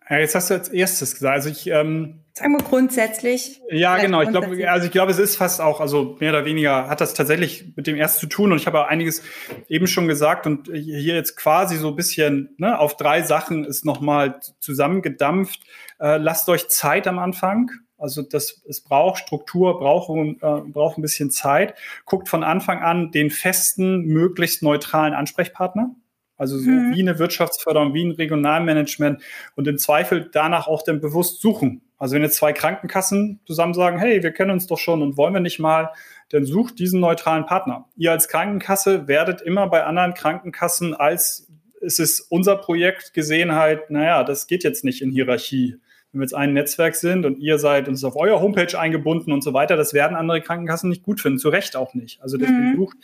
Ja, 0.10 0.20
jetzt 0.20 0.36
hast 0.36 0.50
du 0.50 0.54
als 0.54 0.70
erstes 0.70 1.14
gesagt. 1.14 1.34
Also 1.34 1.50
ich 1.50 1.68
ähm, 1.68 2.26
sagen 2.34 2.54
wir 2.54 2.64
grundsätzlich. 2.64 3.62
Ja, 3.72 3.98
genau. 3.98 4.22
Ich 4.22 4.30
glaube, 4.30 4.70
also 4.70 4.86
ich 4.86 4.92
glaube, 4.92 5.12
es 5.12 5.20
ist 5.20 5.36
fast 5.38 5.62
auch, 5.62 5.80
also 5.80 6.18
mehr 6.20 6.32
oder 6.32 6.46
weniger 6.46 6.90
hat 6.90 7.02
das 7.02 7.14
tatsächlich 7.14 7.74
mit 7.76 7.88
dem 7.88 7.96
erst 7.96 8.20
zu 8.20 8.28
tun. 8.28 8.52
Und 8.52 8.58
ich 8.60 8.68
habe 8.68 8.88
einiges 8.88 9.24
eben 9.68 9.88
schon 9.88 10.08
gesagt 10.08 10.46
und 10.46 10.68
hier 10.68 11.16
jetzt 11.16 11.38
quasi 11.38 11.78
so 11.78 11.90
ein 11.90 11.96
bisschen 11.96 12.54
ne, 12.58 12.78
auf 12.78 12.98
drei 12.98 13.22
Sachen 13.24 13.64
ist 13.64 13.86
nochmal 13.86 14.40
zusammengedampft. 14.60 15.62
Äh, 16.00 16.18
lasst 16.18 16.50
euch 16.50 16.68
Zeit 16.68 17.08
am 17.08 17.20
Anfang. 17.20 17.72
Also 17.98 18.22
das, 18.22 18.62
es 18.68 18.82
braucht 18.82 19.20
Struktur, 19.20 19.80
braucht, 19.80 20.10
äh, 20.10 20.70
braucht 20.70 20.98
ein 20.98 21.02
bisschen 21.02 21.32
Zeit. 21.32 21.74
Guckt 22.06 22.28
von 22.28 22.44
Anfang 22.44 22.84
an 22.84 23.12
den 23.12 23.32
festen, 23.32 24.02
möglichst 24.02 24.62
neutralen 24.62 25.14
Ansprechpartner. 25.14 25.96
Also 26.38 26.58
so 26.58 26.70
mhm. 26.70 26.94
wie 26.94 27.01
eine 27.01 27.20
Wirtschaftsförderung, 27.20 27.94
wie 27.94 28.04
ein 28.04 28.12
Regionalmanagement 28.12 29.22
und 29.56 29.68
im 29.68 29.77
Zweifel 29.77 30.30
danach 30.32 30.68
auch 30.68 30.84
dann 30.84 31.00
bewusst 31.00 31.42
suchen. 31.42 31.82
Also 31.98 32.15
wenn 32.15 32.24
jetzt 32.24 32.38
zwei 32.38 32.51
Krankenkassen 32.51 33.39
zusammen 33.46 33.74
sagen, 33.74 33.98
hey, 34.00 34.22
wir 34.22 34.32
kennen 34.32 34.51
uns 34.51 34.68
doch 34.68 34.80
schon 34.80 35.01
und 35.01 35.18
wollen 35.18 35.34
wir 35.34 35.39
nicht 35.39 35.60
mal, 35.60 35.92
dann 36.30 36.46
sucht 36.46 36.80
diesen 36.80 37.00
neutralen 37.00 37.46
Partner. 37.46 37.88
Ihr 37.96 38.12
als 38.12 38.27
Krankenkasse 38.27 39.08
werdet 39.08 39.42
immer 39.42 39.68
bei 39.68 39.84
anderen 39.86 40.13
Krankenkassen 40.13 40.94
als 40.94 41.48
es 41.86 42.00
ist 42.00 42.20
unser 42.20 42.58
Projekt 42.58 43.13
gesehen 43.13 43.54
halt, 43.54 43.89
naja, 43.89 44.24
das 44.24 44.48
geht 44.48 44.63
jetzt 44.63 44.84
nicht 44.84 45.01
in 45.01 45.12
Hierarchie. 45.12 45.77
Wenn 46.12 46.22
wir 46.22 46.25
jetzt 46.25 46.34
ein 46.34 46.54
Netzwerk 46.54 46.96
sind 46.96 47.25
und 47.25 47.38
ihr 47.39 47.60
seid 47.60 47.88
uns 47.88 48.04
auf 48.04 48.15
eurer 48.15 48.42
Homepage 48.42 48.77
eingebunden 48.80 49.32
und 49.32 49.44
so 49.44 49.54
weiter, 49.54 49.75
das 49.75 49.94
werden 49.94 50.15
andere 50.15 50.42
Krankenkassen 50.42 50.89
nicht 50.89 51.04
gut 51.04 51.20
finden, 51.20 51.38
zu 51.38 51.50
Recht 51.50 51.75
auch 51.75 51.94
nicht. 51.94 52.22
Also 52.22 52.38
deswegen 52.38 52.72
mhm. 52.72 52.75
sucht 52.77 52.98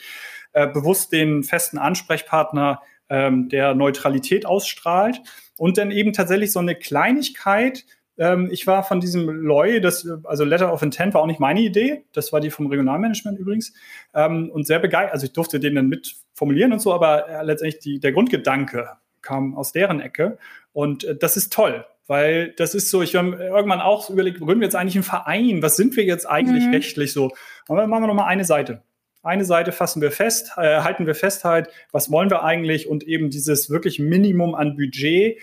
äh, 0.53 0.67
bewusst 0.67 1.11
den 1.11 1.43
festen 1.43 1.77
Ansprechpartner, 1.77 2.81
ähm, 3.11 3.49
der 3.49 3.75
Neutralität 3.75 4.45
ausstrahlt 4.45 5.21
und 5.57 5.77
dann 5.77 5.91
eben 5.91 6.13
tatsächlich 6.13 6.51
so 6.53 6.59
eine 6.59 6.75
Kleinigkeit. 6.75 7.85
Ähm, 8.17 8.47
ich 8.51 8.65
war 8.65 8.83
von 8.83 9.01
diesem 9.01 9.29
LOI, 9.29 9.81
das, 9.81 10.07
also 10.23 10.45
Letter 10.45 10.73
of 10.73 10.81
Intent 10.81 11.13
war 11.13 11.21
auch 11.21 11.27
nicht 11.27 11.39
meine 11.39 11.59
Idee, 11.59 12.05
das 12.13 12.31
war 12.31 12.39
die 12.39 12.49
vom 12.49 12.67
Regionalmanagement 12.67 13.37
übrigens 13.37 13.73
ähm, 14.15 14.49
und 14.49 14.65
sehr 14.65 14.79
begeistert, 14.79 15.13
also 15.13 15.25
ich 15.25 15.33
durfte 15.33 15.59
den 15.59 15.75
dann 15.75 15.89
mit 15.89 16.15
formulieren 16.33 16.71
und 16.71 16.79
so, 16.79 16.93
aber 16.93 17.27
äh, 17.27 17.43
letztendlich 17.43 17.81
die, 17.81 17.99
der 17.99 18.13
Grundgedanke 18.13 18.89
kam 19.21 19.55
aus 19.55 19.73
deren 19.73 19.99
Ecke 19.99 20.37
und 20.71 21.03
äh, 21.03 21.15
das 21.15 21.35
ist 21.35 21.51
toll, 21.51 21.85
weil 22.07 22.53
das 22.53 22.75
ist 22.75 22.89
so, 22.89 23.01
ich 23.01 23.15
habe 23.15 23.35
irgendwann 23.35 23.81
auch 23.81 24.09
überlegt, 24.09 24.39
gründen 24.39 24.61
wir 24.61 24.67
jetzt 24.67 24.75
eigentlich 24.75 24.95
einen 24.95 25.03
Verein? 25.03 25.61
Was 25.61 25.75
sind 25.75 25.97
wir 25.97 26.05
jetzt 26.05 26.27
eigentlich 26.29 26.65
mhm. 26.65 26.73
rechtlich 26.73 27.11
so? 27.11 27.31
Aber 27.67 27.87
machen 27.87 28.03
wir 28.03 28.07
noch 28.07 28.13
mal 28.13 28.25
eine 28.25 28.45
Seite 28.45 28.81
eine 29.23 29.45
Seite 29.45 29.71
fassen 29.71 30.01
wir 30.01 30.11
fest, 30.11 30.53
äh, 30.57 30.81
halten 30.81 31.05
wir 31.05 31.15
fest 31.15 31.43
halt, 31.43 31.69
was 31.91 32.11
wollen 32.11 32.29
wir 32.29 32.43
eigentlich 32.43 32.87
und 32.87 33.03
eben 33.03 33.29
dieses 33.29 33.69
wirklich 33.69 33.99
Minimum 33.99 34.55
an 34.55 34.75
Budget, 34.75 35.39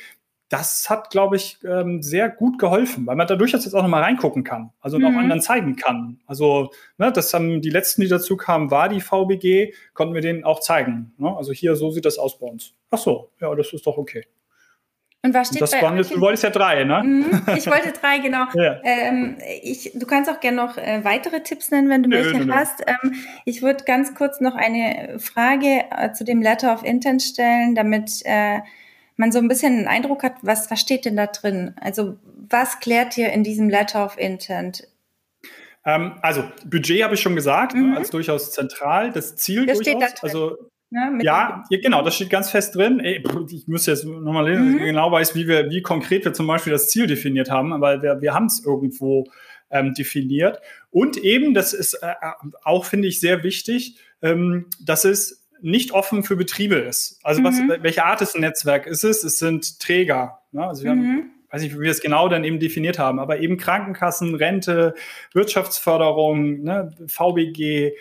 das 0.49 0.89
hat, 0.89 1.11
glaube 1.11 1.37
ich, 1.37 1.59
ähm, 1.63 2.03
sehr 2.03 2.31
gut 2.31 2.59
geholfen, 2.59 3.07
weil 3.07 3.17
man 3.17 3.27
da 3.27 3.37
durchaus 3.37 3.65
jetzt 3.65 3.75
auch 3.75 3.83
nochmal 3.83 4.03
reingucken 4.03 4.45
kann, 4.45 4.71
also 4.81 4.99
mhm. 4.99 5.05
auch 5.05 5.13
anderen 5.13 5.43
zeigen 5.43 5.77
kann. 5.77 6.21
Also 6.27 6.71
ne, 6.97 7.13
das 7.13 7.35
haben 7.35 7.61
die 7.61 7.71
letzten, 7.71 8.01
die 8.01 8.09
dazu 8.09 8.37
kamen, 8.37 8.71
war 8.71 8.89
die 8.89 9.01
VBG, 9.01 9.75
konnten 9.93 10.15
wir 10.15 10.23
denen 10.23 10.45
auch 10.45 10.61
zeigen. 10.61 11.13
Ne? 11.19 11.37
Also 11.37 11.53
hier, 11.53 11.77
so 11.77 11.91
sieht 11.91 12.07
das 12.07 12.19
aus 12.19 12.39
bei 12.39 12.47
uns. 12.47 12.73
Ach 12.91 12.99
so, 12.99 13.31
ja, 13.41 13.55
das 13.55 13.73
ist 13.73 13.87
doch 13.87 13.99
okay. 13.99 14.25
Und 15.23 15.35
was 15.35 15.49
steht 15.49 15.61
das 15.61 15.73
bei 15.73 15.83
waren 15.83 15.97
Du 15.97 16.21
wolltest 16.21 16.45
ja 16.45 16.51
drei, 16.51 16.85
ne? 16.85 17.03
Mhm, 17.03 17.43
ich 17.57 17.67
wollte 17.67 17.93
drei, 17.93 18.19
genau. 18.19 18.45
ja. 18.55 18.81
ähm, 18.85 19.37
ich, 19.63 19.91
du 19.95 20.07
kannst 20.07 20.31
auch 20.31 20.39
gerne 20.39 20.57
noch 20.57 20.77
äh, 20.79 21.05
weitere 21.05 21.43
Tipps 21.43 21.73
nennen, 21.73 21.89
wenn 21.89 22.05
du 22.05 22.09
nö, 22.09 22.17
welche 22.17 22.45
nö, 22.45 22.53
hast. 22.53 22.85
Ähm, 22.87 23.15
ich 23.45 23.61
würde 23.63 23.85
ganz 23.85 24.15
kurz 24.15 24.41
noch 24.41 24.55
eine 24.55 25.19
Frage 25.19 25.85
äh, 25.91 26.13
zu 26.13 26.25
dem 26.25 26.41
Letter 26.41 26.73
of 26.73 26.85
Intent 26.85 27.23
stellen, 27.23 27.75
damit 27.75 28.23
äh, 28.25 28.61
man 29.17 29.33
so 29.33 29.41
ein 29.41 29.49
bisschen 29.49 29.77
einen 29.77 29.89
Eindruck 29.89 30.23
hat, 30.23 30.37
was, 30.43 30.71
was 30.71 30.81
steht 30.81 31.05
denn 31.05 31.17
da 31.17 31.27
drin? 31.27 31.75
Also 31.81 32.17
was 32.49 32.79
klärt 32.79 33.19
ihr 33.19 33.33
in 33.33 33.43
diesem 33.43 33.69
Letter 33.69 34.05
of 34.05 34.17
Intent? 34.19 34.87
Ähm, 35.85 36.15
also 36.23 36.45
Budget 36.65 37.03
habe 37.03 37.15
ich 37.15 37.21
schon 37.21 37.35
gesagt, 37.35 37.75
ne, 37.75 37.81
mhm. 37.81 37.97
als 37.97 38.11
durchaus 38.11 38.53
zentral. 38.53 39.11
Das 39.11 39.35
Ziel 39.35 39.67
das 39.67 39.79
durchaus. 39.79 40.01
Steht 40.01 40.03
da 40.03 40.15
drin. 40.15 40.31
Also 40.31 40.71
Ne, 40.91 41.19
ja, 41.23 41.65
genau, 41.69 42.03
das 42.03 42.15
steht 42.15 42.31
ganz 42.31 42.51
fest 42.51 42.75
drin. 42.75 43.01
Ich 43.01 43.69
muss 43.69 43.85
jetzt 43.87 44.07
nochmal 44.07 44.49
lesen, 44.49 44.73
mhm. 44.73 44.79
genau 44.79 45.13
weiß, 45.13 45.35
wie 45.35 45.47
wir, 45.47 45.71
wie 45.71 45.83
konkret 45.83 46.25
wir 46.25 46.33
zum 46.33 46.47
Beispiel 46.47 46.73
das 46.73 46.89
Ziel 46.89 47.07
definiert 47.07 47.51
haben, 47.51 47.73
aber 47.75 48.03
wir, 48.03 48.23
wir 48.23 48.33
haben 48.33 48.47
es 48.47 48.65
irgendwo 48.65 49.27
ähm, 49.71 49.93
definiert. 49.93 50.61
Und 50.91 51.19
eben, 51.19 51.53
das 51.53 51.75
ist 51.75 51.95
äh, 51.95 52.15
auch, 52.65 52.87
finde 52.87 53.09
ich, 53.09 53.21
sehr 53.21 53.43
wichtig, 53.43 53.99
ähm, 54.23 54.67
dass 54.83 55.05
es 55.05 55.47
nicht 55.61 55.93
offen 55.93 56.23
für 56.23 56.37
Betriebe 56.37 56.77
ist. 56.77 57.21
Also 57.23 57.45
was, 57.45 57.59
mhm. 57.59 57.75
welche 57.81 58.05
Art 58.05 58.23
ist 58.23 58.35
ein 58.35 58.41
Netzwerk 58.41 58.87
ist 58.87 59.05
es? 59.05 59.25
Es 59.25 59.39
sind 59.39 59.81
Träger. 59.81 60.41
Ne? 60.53 60.67
Also 60.67 60.85
wir 60.85 60.95
mhm. 60.95 61.01
haben 61.01 61.31
weiß 61.51 61.63
nicht, 61.63 61.75
wie 61.75 61.81
wir 61.81 61.91
es 61.91 62.01
genau 62.01 62.29
dann 62.29 62.45
eben 62.45 62.61
definiert 62.61 62.99
haben, 62.99 63.19
aber 63.19 63.41
eben 63.41 63.57
Krankenkassen, 63.57 64.35
Rente, 64.35 64.95
Wirtschaftsförderung, 65.33 66.63
ne, 66.63 66.95
VBG, 67.07 67.95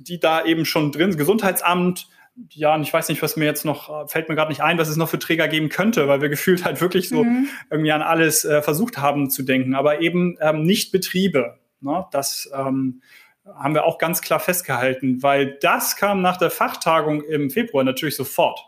die 0.00 0.20
da 0.20 0.44
eben 0.44 0.64
schon 0.64 0.92
drin, 0.92 1.16
Gesundheitsamt, 1.16 2.08
ja, 2.50 2.74
und 2.74 2.82
ich 2.82 2.92
weiß 2.92 3.08
nicht, 3.08 3.22
was 3.22 3.36
mir 3.36 3.46
jetzt 3.46 3.64
noch, 3.64 4.04
äh, 4.04 4.08
fällt 4.08 4.28
mir 4.28 4.34
gerade 4.34 4.50
nicht 4.50 4.62
ein, 4.62 4.78
was 4.78 4.88
es 4.88 4.96
noch 4.96 5.08
für 5.08 5.18
Träger 5.18 5.48
geben 5.48 5.68
könnte, 5.68 6.06
weil 6.06 6.20
wir 6.20 6.28
gefühlt 6.28 6.64
halt 6.64 6.80
wirklich 6.80 7.08
so 7.08 7.24
mhm. 7.24 7.48
irgendwie 7.70 7.92
an 7.92 8.02
alles 8.02 8.44
äh, 8.44 8.60
versucht 8.62 8.98
haben 8.98 9.30
zu 9.30 9.42
denken, 9.42 9.74
aber 9.74 10.00
eben 10.00 10.36
ähm, 10.40 10.62
nicht 10.62 10.92
Betriebe. 10.92 11.58
Ne? 11.80 12.04
Das 12.10 12.50
ähm, 12.54 13.00
haben 13.46 13.74
wir 13.74 13.84
auch 13.84 13.98
ganz 13.98 14.20
klar 14.20 14.40
festgehalten, 14.40 15.22
weil 15.22 15.56
das 15.60 15.96
kam 15.96 16.20
nach 16.20 16.36
der 16.36 16.50
Fachtagung 16.50 17.22
im 17.22 17.50
Februar 17.50 17.84
natürlich 17.84 18.16
sofort. 18.16 18.60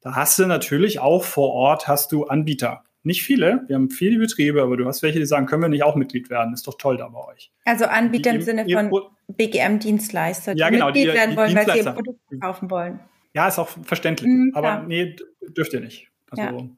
Da 0.00 0.14
hast 0.14 0.38
du 0.38 0.46
natürlich 0.46 1.00
auch 1.00 1.24
vor 1.24 1.52
Ort 1.52 1.88
hast 1.88 2.12
du 2.12 2.26
Anbieter. 2.26 2.84
Nicht 3.04 3.22
viele, 3.22 3.64
wir 3.68 3.76
haben 3.76 3.90
viele 3.90 4.18
Betriebe, 4.18 4.60
aber 4.60 4.76
du 4.76 4.84
hast 4.86 5.02
welche, 5.02 5.18
die 5.18 5.26
sagen, 5.26 5.46
können 5.46 5.62
wir 5.62 5.68
nicht 5.68 5.84
auch 5.84 5.94
Mitglied 5.94 6.30
werden? 6.30 6.52
Ist 6.52 6.66
doch 6.66 6.76
toll 6.76 6.96
da 6.96 7.08
bei 7.08 7.24
euch. 7.26 7.52
Also 7.64 7.84
Anbieter 7.86 8.30
im 8.30 8.42
Sinne 8.42 8.66
von 8.68 8.90
BGM-Dienstleister, 9.28 10.54
die 10.54 10.60
ja, 10.60 10.68
genau, 10.68 10.86
Mitglied 10.86 11.08
die, 11.08 11.14
werden 11.14 11.36
wollen, 11.36 11.54
weil 11.54 11.66
sie 11.70 11.78
ihr 11.78 11.92
Produkt 11.92 12.20
kaufen 12.40 12.70
wollen. 12.70 13.00
Ja, 13.34 13.46
ist 13.46 13.58
auch 13.58 13.68
verständlich. 13.82 14.28
Mhm, 14.28 14.52
aber 14.54 14.82
nee, 14.86 15.14
dürft 15.56 15.72
ihr 15.74 15.80
nicht. 15.80 16.08
Also, 16.30 16.70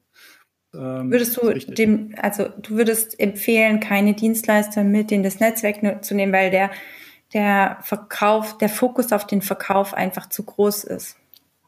ja. 0.73 0.99
ähm, 0.99 1.11
würdest 1.11 1.37
du 1.37 1.51
dem, 1.73 2.13
also 2.21 2.47
du 2.49 2.75
würdest 2.77 3.19
empfehlen, 3.19 3.79
keine 3.79 4.13
Dienstleister 4.13 4.83
mit 4.83 5.11
in 5.11 5.23
das 5.23 5.39
Netzwerk 5.39 6.05
zu 6.05 6.13
nehmen, 6.13 6.31
weil 6.33 6.51
der, 6.51 6.69
der 7.33 7.79
Verkauf, 7.81 8.57
der 8.59 8.69
Fokus 8.69 9.11
auf 9.11 9.25
den 9.25 9.41
Verkauf 9.41 9.93
einfach 9.95 10.29
zu 10.29 10.43
groß 10.43 10.83
ist. 10.83 11.17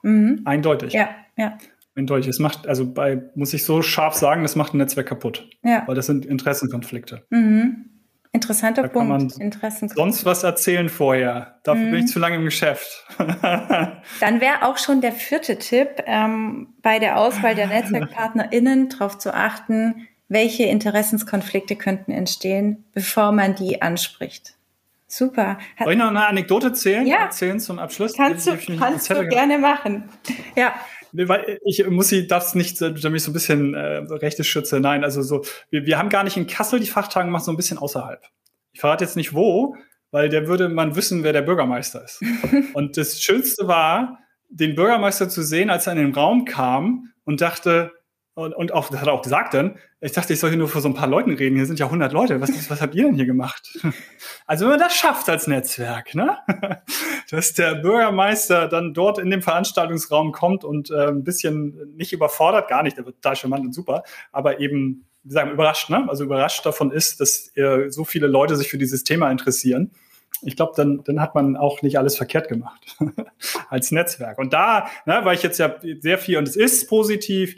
Mhm. 0.03 0.41
Eindeutig. 0.45 0.93
Ja, 0.93 1.09
ja 1.37 1.57
eindeutig. 1.95 2.27
Es 2.27 2.39
macht, 2.39 2.67
also 2.67 2.91
bei, 2.91 3.21
muss 3.35 3.53
ich 3.53 3.63
so 3.63 3.81
scharf 3.81 4.15
sagen, 4.15 4.43
das 4.43 4.55
macht 4.55 4.73
ein 4.73 4.77
Netzwerk 4.77 5.07
kaputt. 5.07 5.47
Ja. 5.63 5.83
Weil 5.85 5.95
das 5.95 6.05
sind 6.05 6.25
Interessenkonflikte. 6.25 7.25
Mhm. 7.29 7.89
Interessanter 8.31 8.81
da 8.81 8.87
Punkt. 8.87 9.09
Kann 9.09 9.77
man 9.79 9.89
sonst 9.89 10.25
was 10.25 10.41
erzählen 10.41 10.89
vorher. 10.89 11.59
Dafür 11.63 11.85
mhm. 11.85 11.91
bin 11.91 11.99
ich 11.99 12.05
mhm. 12.05 12.09
zu 12.09 12.19
lange 12.19 12.37
im 12.37 12.45
Geschäft. 12.45 13.05
Dann 13.17 14.41
wäre 14.41 14.63
auch 14.63 14.79
schon 14.79 15.01
der 15.01 15.11
vierte 15.11 15.59
Tipp, 15.59 16.03
ähm, 16.07 16.73
bei 16.81 16.97
der 16.97 17.19
Auswahl 17.19 17.53
der 17.53 17.67
NetzwerkpartnerInnen 17.67 18.89
darauf 18.89 19.19
zu 19.19 19.35
achten, 19.35 20.07
welche 20.29 20.63
Interessenskonflikte 20.63 21.75
könnten 21.75 22.11
entstehen, 22.11 22.85
bevor 22.93 23.31
man 23.33 23.53
die 23.53 23.83
anspricht. 23.83 24.55
Super. 25.05 25.59
Soll 25.77 25.93
ich 25.93 25.99
noch 25.99 26.07
eine 26.07 26.25
Anekdote 26.25 26.67
erzählen? 26.67 27.05
Ja. 27.05 27.17
Erzählen 27.17 27.59
zum 27.59 27.77
Abschluss? 27.77 28.13
Kannst 28.13 28.47
du, 28.47 28.57
kannst 28.79 29.11
du 29.11 29.27
gerne 29.27 29.59
machen. 29.59 30.09
Ja 30.55 30.73
weil 31.13 31.59
ich 31.65 31.87
muss 31.87 32.09
sie 32.09 32.27
das 32.27 32.55
nicht, 32.55 32.81
damit 32.81 33.03
ich 33.03 33.23
so 33.23 33.31
ein 33.31 33.33
bisschen 33.33 33.73
äh, 33.73 33.97
Rechte 34.09 34.43
schütze. 34.43 34.79
Nein, 34.79 35.03
also 35.03 35.21
so, 35.21 35.43
wir, 35.69 35.85
wir 35.85 35.97
haben 35.97 36.09
gar 36.09 36.23
nicht 36.23 36.37
in 36.37 36.47
Kassel 36.47 36.79
die 36.79 36.87
Fachtagen 36.87 37.29
gemacht, 37.29 37.45
so 37.45 37.51
ein 37.51 37.57
bisschen 37.57 37.77
außerhalb. 37.77 38.21
Ich 38.71 38.79
verrate 38.79 39.03
jetzt 39.03 39.15
nicht 39.15 39.33
wo, 39.33 39.75
weil 40.11 40.29
der 40.29 40.47
würde 40.47 40.69
man 40.69 40.95
wissen, 40.95 41.23
wer 41.23 41.33
der 41.33 41.43
Bürgermeister 41.43 42.03
ist. 42.03 42.21
und 42.73 42.97
das 42.97 43.21
Schönste 43.21 43.67
war, 43.67 44.19
den 44.49 44.75
Bürgermeister 44.75 45.29
zu 45.29 45.43
sehen, 45.43 45.69
als 45.69 45.87
er 45.87 45.93
in 45.93 45.99
den 45.99 46.13
Raum 46.13 46.45
kam 46.45 47.11
und 47.23 47.41
dachte, 47.41 47.91
Und, 48.35 48.53
und 48.53 48.73
auch, 48.73 48.89
das 48.89 48.99
hat 48.99 49.07
er 49.07 49.13
auch 49.13 49.21
gesagt 49.21 49.53
dann, 49.53 49.77
ich 50.01 50.11
dachte, 50.11 50.33
ich 50.33 50.39
soll 50.39 50.49
hier 50.49 50.59
nur 50.59 50.67
vor 50.67 50.81
so 50.81 50.89
ein 50.89 50.95
paar 50.95 51.07
Leuten 51.07 51.33
reden. 51.33 51.55
Hier 51.55 51.65
sind 51.65 51.79
ja 51.79 51.85
100 51.85 52.11
Leute. 52.11 52.41
Was, 52.41 52.69
was 52.69 52.81
habt 52.81 52.95
ihr 52.95 53.05
denn 53.05 53.15
hier 53.15 53.25
gemacht? 53.25 53.79
Also 54.45 54.65
wenn 54.65 54.71
man 54.71 54.79
das 54.79 54.95
schafft 54.95 55.29
als 55.29 55.47
Netzwerk, 55.47 56.15
ne? 56.15 56.37
dass 57.29 57.53
der 57.53 57.75
Bürgermeister 57.75 58.67
dann 58.67 58.93
dort 58.93 59.19
in 59.19 59.29
dem 59.29 59.41
Veranstaltungsraum 59.41 60.31
kommt 60.31 60.63
und 60.63 60.91
äh, 60.91 61.07
ein 61.07 61.23
bisschen 61.23 61.95
nicht 61.95 62.13
überfordert, 62.13 62.67
gar 62.67 62.83
nicht, 62.83 62.97
der 62.97 63.05
wird 63.05 63.17
total 63.21 63.35
charmant 63.35 63.65
und 63.65 63.73
super, 63.73 64.03
aber 64.31 64.59
eben, 64.59 65.05
wie 65.23 65.33
sagen, 65.33 65.51
überrascht, 65.51 65.89
ne? 65.89 66.05
Also 66.07 66.23
überrascht 66.23 66.65
davon 66.65 66.91
ist, 66.91 67.21
dass 67.21 67.55
äh, 67.55 67.89
so 67.89 68.03
viele 68.05 68.27
Leute 68.27 68.55
sich 68.55 68.69
für 68.69 68.77
dieses 68.77 69.03
Thema 69.03 69.31
interessieren 69.31 69.91
ich 70.45 70.55
glaube, 70.55 70.73
dann, 70.75 71.03
dann 71.03 71.21
hat 71.21 71.35
man 71.35 71.55
auch 71.55 71.81
nicht 71.81 71.97
alles 71.97 72.17
verkehrt 72.17 72.47
gemacht 72.47 72.97
als 73.69 73.91
Netzwerk. 73.91 74.37
Und 74.37 74.53
da, 74.53 74.87
ne, 75.05 75.21
weil 75.23 75.35
ich 75.35 75.43
jetzt 75.43 75.57
ja 75.57 75.75
sehr 75.99 76.17
viel, 76.17 76.37
und 76.37 76.47
es 76.47 76.55
ist 76.55 76.89
positiv, 76.89 77.55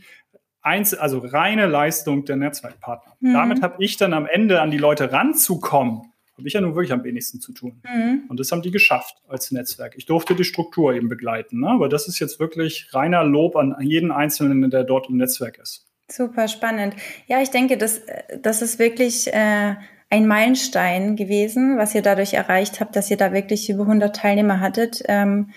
eins, 0.61 0.93
also 0.93 1.19
reine 1.19 1.67
Leistung 1.67 2.25
der 2.25 2.37
Netzwerkpartner. 2.37 3.15
Mhm. 3.19 3.33
Damit 3.33 3.61
habe 3.61 3.83
ich 3.83 3.97
dann 3.97 4.13
am 4.13 4.25
Ende 4.25 4.61
an 4.61 4.71
die 4.71 4.77
Leute 4.77 5.11
ranzukommen, 5.11 6.11
habe 6.37 6.47
ich 6.47 6.53
ja 6.53 6.61
nun 6.61 6.75
wirklich 6.75 6.91
am 6.91 7.03
wenigsten 7.03 7.39
zu 7.39 7.53
tun. 7.53 7.81
Mhm. 7.83 8.23
Und 8.27 8.39
das 8.39 8.51
haben 8.51 8.61
die 8.61 8.71
geschafft 8.71 9.15
als 9.27 9.51
Netzwerk. 9.51 9.93
Ich 9.97 10.05
durfte 10.05 10.35
die 10.35 10.43
Struktur 10.43 10.93
eben 10.93 11.07
begleiten, 11.07 11.61
ne? 11.61 11.69
aber 11.69 11.89
das 11.89 12.07
ist 12.07 12.19
jetzt 12.19 12.39
wirklich 12.39 12.89
reiner 12.91 13.23
Lob 13.23 13.55
an 13.55 13.75
jeden 13.79 14.11
Einzelnen, 14.11 14.69
der 14.69 14.83
dort 14.83 15.09
im 15.09 15.17
Netzwerk 15.17 15.57
ist. 15.59 15.85
Super 16.11 16.47
spannend. 16.47 16.95
Ja, 17.27 17.41
ich 17.41 17.49
denke, 17.49 17.77
das, 17.77 18.01
das 18.41 18.61
ist 18.61 18.77
wirklich 18.79 19.33
äh, 19.33 19.75
ein 20.09 20.27
Meilenstein 20.27 21.15
gewesen, 21.15 21.77
was 21.77 21.95
ihr 21.95 22.01
dadurch 22.01 22.33
erreicht 22.33 22.79
habt, 22.79 22.95
dass 22.95 23.09
ihr 23.09 23.17
da 23.17 23.33
wirklich 23.33 23.69
über 23.69 23.83
100 23.83 24.15
Teilnehmer 24.15 24.59
hattet. 24.59 25.01
Ähm, 25.07 25.51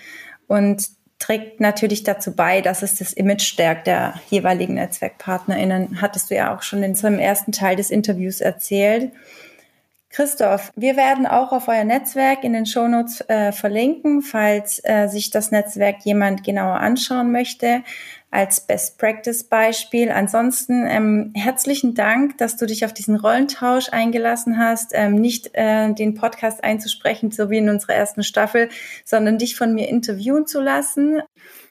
und 0.47 0.88
trägt 1.19 1.61
natürlich 1.61 2.05
dazu 2.05 2.35
bei, 2.35 2.61
dass 2.61 2.83
es 2.83 2.97
das 2.97 3.12
Image 3.12 3.43
stärkt 3.43 3.87
der 3.87 4.14
jeweiligen 4.31 4.75
NetzwerkpartnerInnen. 4.75 6.01
Hattest 6.01 6.31
du 6.31 6.37
ja 6.37 6.57
auch 6.57 6.62
schon 6.62 6.83
in 6.83 6.95
so 6.95 7.07
einem 7.07 7.19
ersten 7.19 7.53
Teil 7.53 7.77
des 7.77 7.91
Interviews 7.91 8.41
erzählt. 8.41 9.12
Christoph, 10.18 10.72
wir 10.74 10.96
werden 10.96 11.28
auch 11.28 11.52
auf 11.52 11.68
euer 11.68 11.85
Netzwerk 11.85 12.42
in 12.42 12.52
den 12.52 12.66
Shownotes 12.66 13.20
äh, 13.28 13.52
verlinken, 13.52 14.20
falls 14.20 14.81
äh, 14.83 15.07
sich 15.07 15.31
das 15.31 15.52
Netzwerk 15.52 15.98
jemand 16.02 16.42
genauer 16.42 16.81
anschauen 16.81 17.31
möchte 17.31 17.85
als 18.33 18.66
Best 18.66 18.98
Practice 18.98 19.44
Beispiel. 19.44 20.11
Ansonsten 20.11 20.85
ähm, 20.88 21.31
herzlichen 21.37 21.94
Dank, 21.94 22.37
dass 22.38 22.57
du 22.57 22.66
dich 22.66 22.85
auf 22.85 22.92
diesen 22.92 23.14
Rollentausch 23.14 23.90
eingelassen 23.92 24.59
hast, 24.59 24.90
ähm, 24.92 25.14
nicht 25.14 25.50
äh, 25.52 25.94
den 25.94 26.14
Podcast 26.14 26.64
einzusprechen, 26.64 27.31
so 27.31 27.48
wie 27.48 27.59
in 27.59 27.68
unserer 27.68 27.94
ersten 27.94 28.24
Staffel, 28.24 28.70
sondern 29.04 29.38
dich 29.38 29.54
von 29.54 29.72
mir 29.72 29.88
interviewen 29.88 30.48
zu 30.48 30.61
lassen. 30.61 31.22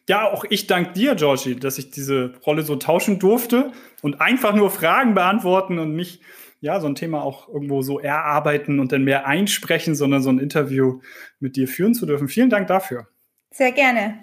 Ja, 0.07 0.31
auch 0.31 0.45
ich 0.49 0.67
danke 0.67 0.93
dir, 0.93 1.15
Georgie, 1.15 1.57
dass 1.57 1.77
ich 1.79 1.91
diese 1.91 2.35
Rolle 2.45 2.61
so 2.61 2.77
tauschen 2.77 3.19
durfte 3.19 3.73
und 4.01 4.21
einfach 4.21 4.55
nur 4.55 4.71
Fragen 4.71 5.15
beantworten 5.15 5.79
und 5.79 5.97
nicht 5.97 6.21
ja, 6.67 6.81
so 6.81 6.87
ein 6.87 6.95
Thema 6.95 7.23
auch 7.23 7.47
irgendwo 7.47 7.81
so 7.81 7.97
erarbeiten 7.99 8.81
und 8.81 8.91
dann 8.91 9.05
mehr 9.05 9.25
einsprechen, 9.25 9.95
sondern 9.95 10.21
so 10.21 10.29
ein 10.29 10.37
Interview 10.37 10.99
mit 11.39 11.55
dir 11.55 11.67
führen 11.67 11.93
zu 11.93 12.05
dürfen. 12.05 12.27
Vielen 12.27 12.49
Dank 12.49 12.67
dafür. 12.67 13.07
Sehr 13.51 13.71
gerne. 13.71 14.19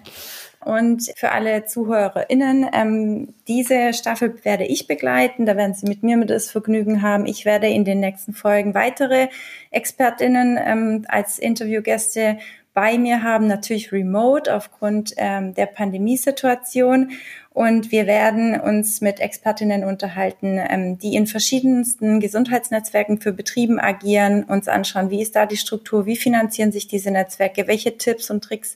Und 0.63 1.11
für 1.15 1.31
alle 1.31 1.65
ZuhörerInnen, 1.65 2.67
ähm, 2.71 3.33
diese 3.47 3.93
Staffel 3.93 4.43
werde 4.43 4.65
ich 4.65 4.87
begleiten. 4.87 5.47
Da 5.47 5.57
werden 5.57 5.73
Sie 5.73 5.87
mit 5.87 6.03
mir 6.03 6.23
das 6.25 6.51
Vergnügen 6.51 7.01
haben. 7.01 7.25
Ich 7.25 7.45
werde 7.45 7.67
in 7.67 7.83
den 7.83 7.99
nächsten 7.99 8.33
Folgen 8.33 8.75
weitere 8.75 9.27
ExpertInnen 9.71 10.59
ähm, 10.63 11.05
als 11.07 11.39
Interviewgäste 11.39 12.37
bei 12.75 12.97
mir 12.97 13.23
haben, 13.23 13.47
natürlich 13.47 13.91
remote 13.93 14.53
aufgrund 14.53 15.13
ähm, 15.17 15.55
der 15.55 15.65
Pandemiesituation. 15.65 17.11
Und 17.51 17.91
wir 17.91 18.05
werden 18.05 18.59
uns 18.59 18.99
mit 18.99 19.21
Expertinnen 19.21 19.85
unterhalten, 19.85 20.59
ähm, 20.59 20.97
die 20.99 21.15
in 21.15 21.25
verschiedensten 21.25 22.19
Gesundheitsnetzwerken 22.19 23.21
für 23.21 23.31
Betrieben 23.31 23.79
agieren, 23.79 24.43
uns 24.43 24.67
anschauen, 24.67 25.09
wie 25.09 25.21
ist 25.21 25.37
da 25.37 25.45
die 25.45 25.55
Struktur, 25.55 26.05
wie 26.05 26.17
finanzieren 26.17 26.73
sich 26.73 26.87
diese 26.87 27.11
Netzwerke, 27.11 27.65
welche 27.67 27.97
Tipps 27.97 28.29
und 28.29 28.43
Tricks 28.43 28.75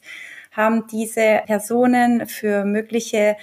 haben 0.51 0.87
diese 0.87 1.41
Personen 1.45 2.25
für 2.25 2.63
mögliche 2.63 3.35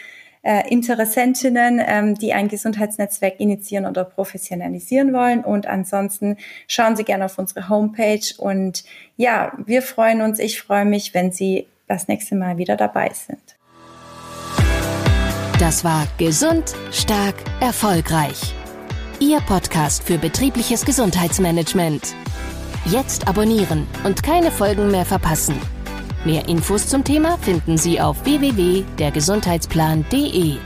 äh, 0.46 0.68
Interessentinnen, 0.68 1.82
ähm, 1.84 2.14
die 2.14 2.32
ein 2.32 2.46
Gesundheitsnetzwerk 2.46 3.40
initiieren 3.40 3.84
oder 3.84 4.04
professionalisieren 4.04 5.12
wollen. 5.12 5.42
Und 5.42 5.66
ansonsten 5.66 6.36
schauen 6.68 6.94
Sie 6.94 7.02
gerne 7.02 7.24
auf 7.24 7.36
unsere 7.36 7.68
Homepage. 7.68 8.20
Und 8.38 8.84
ja, 9.16 9.52
wir 9.66 9.82
freuen 9.82 10.22
uns, 10.22 10.38
ich 10.38 10.62
freue 10.62 10.84
mich, 10.84 11.14
wenn 11.14 11.32
Sie 11.32 11.66
das 11.88 12.06
nächste 12.06 12.36
Mal 12.36 12.58
wieder 12.58 12.76
dabei 12.76 13.10
sind. 13.12 13.56
Das 15.58 15.82
war 15.82 16.06
Gesund, 16.16 16.74
Stark, 16.92 17.34
Erfolgreich. 17.60 18.54
Ihr 19.18 19.40
Podcast 19.40 20.04
für 20.04 20.18
betriebliches 20.18 20.84
Gesundheitsmanagement. 20.84 22.14
Jetzt 22.84 23.26
abonnieren 23.26 23.88
und 24.04 24.22
keine 24.22 24.52
Folgen 24.52 24.92
mehr 24.92 25.06
verpassen. 25.06 25.56
Mehr 26.26 26.46
Infos 26.48 26.88
zum 26.88 27.04
Thema 27.04 27.38
finden 27.38 27.78
Sie 27.78 28.00
auf 28.00 28.24
www.dergesundheitsplan.de. 28.24 30.56